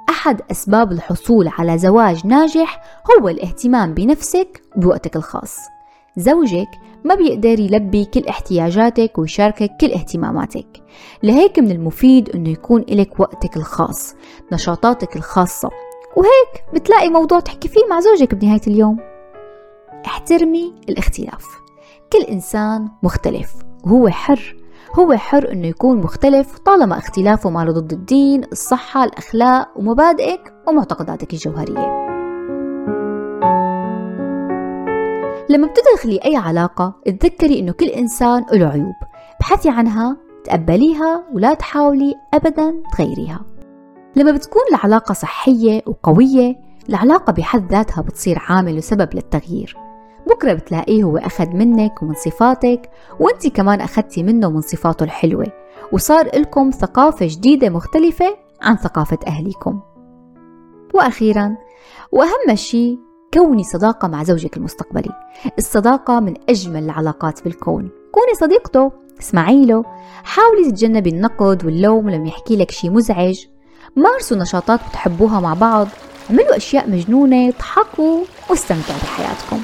أحد 0.09 0.42
أسباب 0.50 0.92
الحصول 0.92 1.48
على 1.48 1.78
زواج 1.78 2.26
ناجح 2.26 2.83
هو 3.11 3.28
الاهتمام 3.28 3.94
بنفسك 3.94 4.62
وبوقتك 4.76 5.16
الخاص. 5.16 5.59
زوجك 6.16 6.68
ما 7.05 7.14
بيقدر 7.14 7.61
يلبي 7.61 8.05
كل 8.05 8.27
احتياجاتك 8.29 9.18
ويشاركك 9.18 9.70
كل 9.81 9.92
اهتماماتك. 9.92 10.83
لهيك 11.23 11.59
من 11.59 11.70
المفيد 11.70 12.29
إنه 12.29 12.51
يكون 12.51 12.85
لك 12.88 13.20
وقتك 13.20 13.57
الخاص 13.57 14.14
نشاطاتك 14.53 15.16
الخاصة. 15.16 15.70
وهيك 16.16 16.64
بتلاقي 16.75 17.09
موضوع 17.09 17.40
تحكي 17.40 17.68
فيه 17.68 17.81
مع 17.90 18.01
زوجك 18.01 18.35
بنهاية 18.35 18.61
اليوم. 18.66 18.99
احترمي 20.07 20.75
الاختلاف. 20.88 21.44
كل 22.12 22.18
إنسان 22.18 22.88
مختلف. 23.03 23.55
وهو 23.85 24.09
حر. 24.09 24.57
هو 24.99 25.16
حر 25.16 25.53
إنه 25.53 25.66
يكون 25.66 25.96
مختلف 25.96 26.59
طالما 26.59 26.99
اختلافه 26.99 27.51
ما 27.51 27.64
ضد 27.64 27.92
الدين، 27.92 28.44
الصحة، 28.53 29.05
الأخلاق 29.05 29.68
ومبادئك 29.77 30.53
ومعتقداتك 30.68 31.33
الجوهرية. 31.33 31.99
لما 35.50 35.66
بتدخلي 35.66 36.20
أي 36.24 36.36
علاقة 36.36 36.94
تذكري 37.06 37.58
إنه 37.58 37.72
كل 37.72 37.86
إنسان 37.86 38.44
له 38.52 38.66
عيوب. 38.66 38.94
بحثي 39.40 39.70
عنها 39.70 40.16
تقبليها 40.44 41.24
ولا 41.32 41.54
تحاولي 41.54 42.14
أبدا 42.34 42.82
تغيريها. 42.92 43.40
لما 44.16 44.32
بتكون 44.32 44.62
العلاقة 44.70 45.12
صحية 45.12 45.82
وقوية 45.86 46.56
العلاقة 46.88 47.32
بحد 47.32 47.72
ذاتها 47.72 48.02
بتصير 48.02 48.38
عامل 48.48 48.76
وسبب 48.76 49.14
للتغيير. 49.14 49.76
بكرة 50.26 50.52
بتلاقيه 50.52 51.02
هو 51.02 51.16
أخذ 51.16 51.48
منك 51.48 52.02
ومن 52.02 52.14
صفاتك 52.14 52.90
وانت 53.20 53.46
كمان 53.46 53.80
أخذتي 53.80 54.22
منه 54.22 54.50
من 54.50 54.60
صفاته 54.60 55.04
الحلوة. 55.04 55.46
وصار 55.92 56.26
لكم 56.26 56.70
ثقافة 56.70 57.26
جديدة 57.28 57.68
مختلفة 57.68 58.36
عن 58.62 58.76
ثقافة 58.76 59.18
أهليكم. 59.26 59.80
وأخيرا 60.94 61.56
وأهم 62.12 62.54
شيء 62.54 62.98
كوني 63.34 63.64
صداقة 63.64 64.08
مع 64.08 64.22
زوجك 64.22 64.56
المستقبلي. 64.56 65.10
الصداقة 65.58 66.20
من 66.20 66.34
أجمل 66.48 66.84
العلاقات 66.84 67.44
بالكون. 67.44 67.90
كوني 68.12 68.34
صديقته. 68.40 68.92
اسمعي 69.20 69.64
له. 69.64 69.84
حاولي 70.24 70.70
تتجنبي 70.70 71.10
النقد 71.10 71.64
واللوم 71.64 72.10
لما 72.10 72.28
يحكي 72.28 72.56
لك 72.56 72.70
شي 72.70 72.90
مزعج. 72.90 73.44
مارسوا 73.96 74.36
نشاطات 74.36 74.80
بتحبوها 74.88 75.40
مع 75.40 75.54
بعض. 75.54 75.88
اعملوا 76.30 76.56
أشياء 76.56 76.90
مجنونة 76.90 77.48
اضحكوا 77.48 78.24
واستمتعوا 78.50 78.98
بحياتكم. 78.98 79.62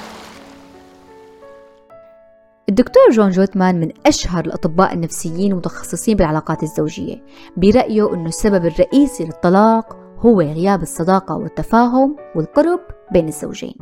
الدكتور 2.69 3.11
جون 3.11 3.31
جوتمان 3.31 3.81
من 3.81 3.93
أشهر 4.07 4.45
الأطباء 4.45 4.95
النفسيين 4.95 5.53
المتخصصين 5.53 6.17
بالعلاقات 6.17 6.63
الزوجية. 6.63 7.23
برأيه 7.57 8.15
أنه 8.15 8.29
السبب 8.29 8.67
الرئيسي 8.67 9.25
للطلاق 9.25 9.97
هو 10.19 10.41
غياب 10.41 10.83
الصداقة 10.83 11.37
والتفاهم 11.37 12.17
والقرب 12.37 12.81
بين 13.13 13.29
الزوجين. 13.29 13.75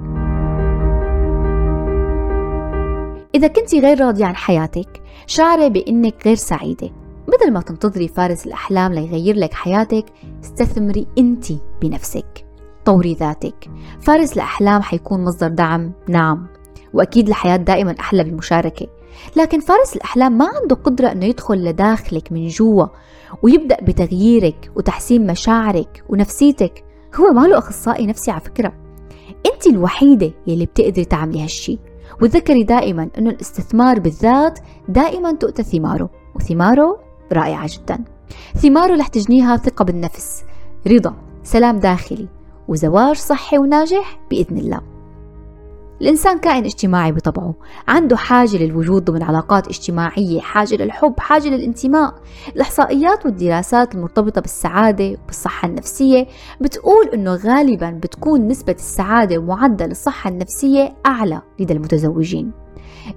إذا 3.34 3.46
كنت 3.46 3.74
غير 3.74 4.00
راضية 4.00 4.24
عن 4.24 4.37
حياتك 4.37 5.02
شعري 5.26 5.70
بأنك 5.70 6.14
غير 6.26 6.34
سعيدة. 6.34 6.90
بدل 7.28 7.52
ما 7.52 7.60
تنتظري 7.60 8.08
فارس 8.08 8.46
الأحلام 8.46 8.92
ليغير 8.92 9.37
لك 9.37 9.54
حياتك 9.54 10.04
استثمري 10.44 11.06
أنت 11.18 11.46
بنفسك. 11.82 12.46
طوري 12.84 13.14
ذاتك. 13.14 13.70
فارس 14.00 14.32
الأحلام 14.32 14.82
حيكون 14.82 15.24
مصدر 15.24 15.48
دعم 15.48 15.92
نعم. 16.08 16.46
وأكيد 16.92 17.28
الحياة 17.28 17.56
دائما 17.56 17.94
أحلى 18.00 18.24
بالمشاركة. 18.24 18.87
لكن 19.37 19.60
فارس 19.60 19.96
الأحلام 19.96 20.38
ما 20.38 20.50
عنده 20.60 20.76
قدرة 20.76 21.12
أنه 21.12 21.24
يدخل 21.24 21.64
لداخلك 21.64 22.32
من 22.32 22.46
جوا 22.46 22.87
ويبدأ 23.42 23.76
بتغييرك 23.82 24.70
وتحسين 24.76 25.26
مشاعرك 25.26 26.04
ونفسيتك. 26.08 26.84
هو 27.20 27.32
ما 27.32 27.46
له 27.46 27.58
أخصائي 27.58 28.06
نفسي 28.06 28.30
على 28.30 28.40
فكرة. 28.40 28.83
أنت 29.52 29.66
الوحيدة 29.66 30.33
يلي 30.46 30.66
بتقدري 30.66 31.04
تعملي 31.04 31.42
هالشي. 31.42 31.78
وتذكري 32.22 32.62
دائما 32.62 33.11
أنه 33.18 33.30
الاستثمار 33.30 34.00
بالذات 34.00 34.59
دائما 34.88 35.33
تؤتى 35.33 35.62
ثماره 35.62 36.11
وثماره 36.35 37.00
رائعة 37.33 37.68
جدا. 37.72 38.04
ثماره 38.54 38.96
رح 38.96 39.09
تجنيها 39.09 39.57
ثقة 39.57 39.85
بالنفس 39.85 40.44
رضا 40.87 41.14
سلام 41.42 41.78
داخلي 41.78 42.28
وزواج 42.68 43.16
صحي 43.16 43.59
وناجح 43.59 44.20
بإذن 44.30 44.59
الله. 44.59 44.93
الإنسان 46.00 46.38
كائن 46.38 46.64
اجتماعي 46.64 47.12
بطبعه. 47.12 47.54
عنده 47.88 48.16
حاجة 48.16 48.57
للوجود 48.57 49.04
ضمن 49.04 49.22
علاقات 49.22 49.68
اجتماعية 49.68 50.40
حاجة 50.40 50.74
للحب 50.74 51.20
حاجة 51.20 51.48
للانتماء. 51.48 52.14
الإحصائيات 52.57 53.26
والدراسات 53.26 53.94
المرتبطة 53.94 54.40
بالسعادة 54.40 55.16
وبالصحة 55.24 55.68
النفسية 55.68 56.26
بتقول 56.61 57.09
أنه 57.09 57.35
غالبا 57.35 57.90
بتكون 57.90 58.48
نسبة 58.48 58.72
السعادة 58.72 59.38
ومعدل 59.38 59.90
الصحة 59.90 60.30
النفسية 60.30 60.96
أعلى 61.07 61.42
لدى 61.61 61.72
المتزوجين. 61.72 62.52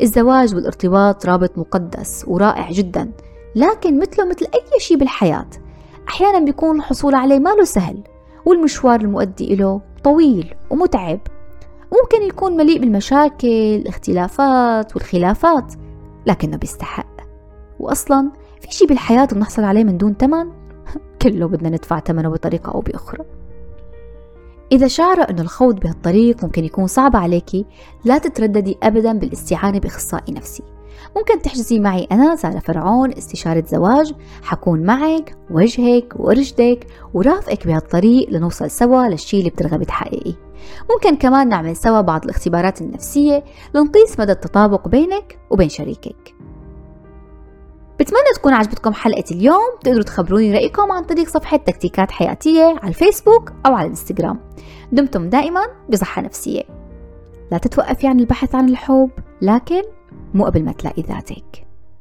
الزواج 0.01 0.55
والارتباط 0.55 1.25
رابط 1.25 1.57
مقدس 1.57 2.25
ورائع 2.27 2.71
جدا 2.71 3.11
لكن 3.55 3.99
مثله 3.99 4.25
مثل 4.25 4.45
أي 4.45 4.79
شيء 4.79 4.97
بالحياة. 4.97 5.49
أحيانا 6.07 6.39
بيكون 6.39 6.77
الحصول 6.77 7.15
عليه 7.15 7.39
ماله 7.39 7.63
سهل 7.63 8.03
والمشوار 8.45 9.01
المؤدي 9.01 9.55
له 9.55 9.81
طويل 10.03 10.53
ومتعب. 10.69 11.19
ممكن 11.91 12.27
يكون 12.27 12.57
مليء 12.57 12.79
بالمشاكل 12.79 13.47
الاختلافات 13.47 14.95
والخلافات 14.95 15.73
لكنه 16.25 16.57
بيستحق. 16.57 17.17
وأصلا 17.79 18.31
في 18.61 18.71
شي 18.71 18.85
بالحياة 18.85 19.25
بنحصل 19.25 19.63
عليه 19.63 19.83
من 19.83 19.97
دون 19.97 20.17
تمن؟ 20.17 20.51
كله 21.21 21.47
بدنا 21.47 21.69
ندفع 21.69 21.99
ثمنه 21.99 22.29
بطريقة 22.29 22.71
أو 22.71 22.81
بأخرى. 22.81 23.25
إذا 24.71 24.87
شعر 24.87 25.29
أن 25.29 25.39
الخوض 25.39 25.79
بهالطريق 25.79 26.43
ممكن 26.43 26.65
يكون 26.65 26.87
صعب 26.87 27.15
عليكي 27.15 27.65
لا 28.05 28.17
تترددي 28.17 28.77
أبدا 28.83 29.13
بالاستعانة 29.19 29.79
بأخصائي 29.79 30.33
نفسي. 30.33 30.63
ممكن 31.17 31.41
تحجزي 31.41 31.79
معي 31.79 32.07
أنا 32.11 32.35
سارة 32.35 32.59
فرعون 32.59 33.11
استشارة 33.11 33.63
زواج. 33.67 34.13
حكون 34.43 34.83
معك 34.83 35.37
وجهك 35.49 36.13
ورشدك 36.15 36.87
ورافقك 37.13 37.67
بهالطريق 37.67 38.29
لنوصل 38.29 38.71
سوا 38.71 39.07
للشي 39.07 39.39
اللي 39.39 39.49
بترغبي 39.49 39.85
تحققيه 39.85 40.33
ممكن 40.89 41.15
كمان 41.15 41.49
نعمل 41.49 41.75
سوا 41.75 42.01
بعض 42.01 42.23
الاختبارات 42.23 42.81
النفسية 42.81 43.43
لنقيس 43.75 44.19
مدى 44.19 44.31
التطابق 44.31 44.87
بينك 44.87 45.39
وبين 45.49 45.69
شريكك. 45.69 46.35
بتمنى 47.99 48.33
تكون 48.35 48.53
عجبتكم 48.53 48.93
حلقة 48.93 49.23
اليوم. 49.31 49.77
تقدروا 49.83 50.03
تخبروني 50.03 50.53
رأيكم 50.53 50.91
عن 50.91 51.03
طريق 51.03 51.27
صفحة 51.27 51.57
تكتيكات 51.57 52.11
حياتية 52.11 52.63
على 52.63 52.89
الفيسبوك 52.89 53.53
أو 53.65 53.73
على 53.73 53.85
الإنستغرام. 53.85 54.39
دمتم 54.91 55.29
دائما 55.29 55.61
بصحة 55.89 56.21
نفسية. 56.21 56.63
لا 57.51 57.57
تتوقفي 57.57 58.07
عن 58.07 58.19
البحث 58.19 58.55
عن 58.55 58.69
الحب 58.69 59.09
لكن 59.41 59.81
مو 60.33 60.45
قبل 60.45 60.63
ما 60.63 60.71
تلاقي 60.71 61.01
ذاتك. 61.01 61.66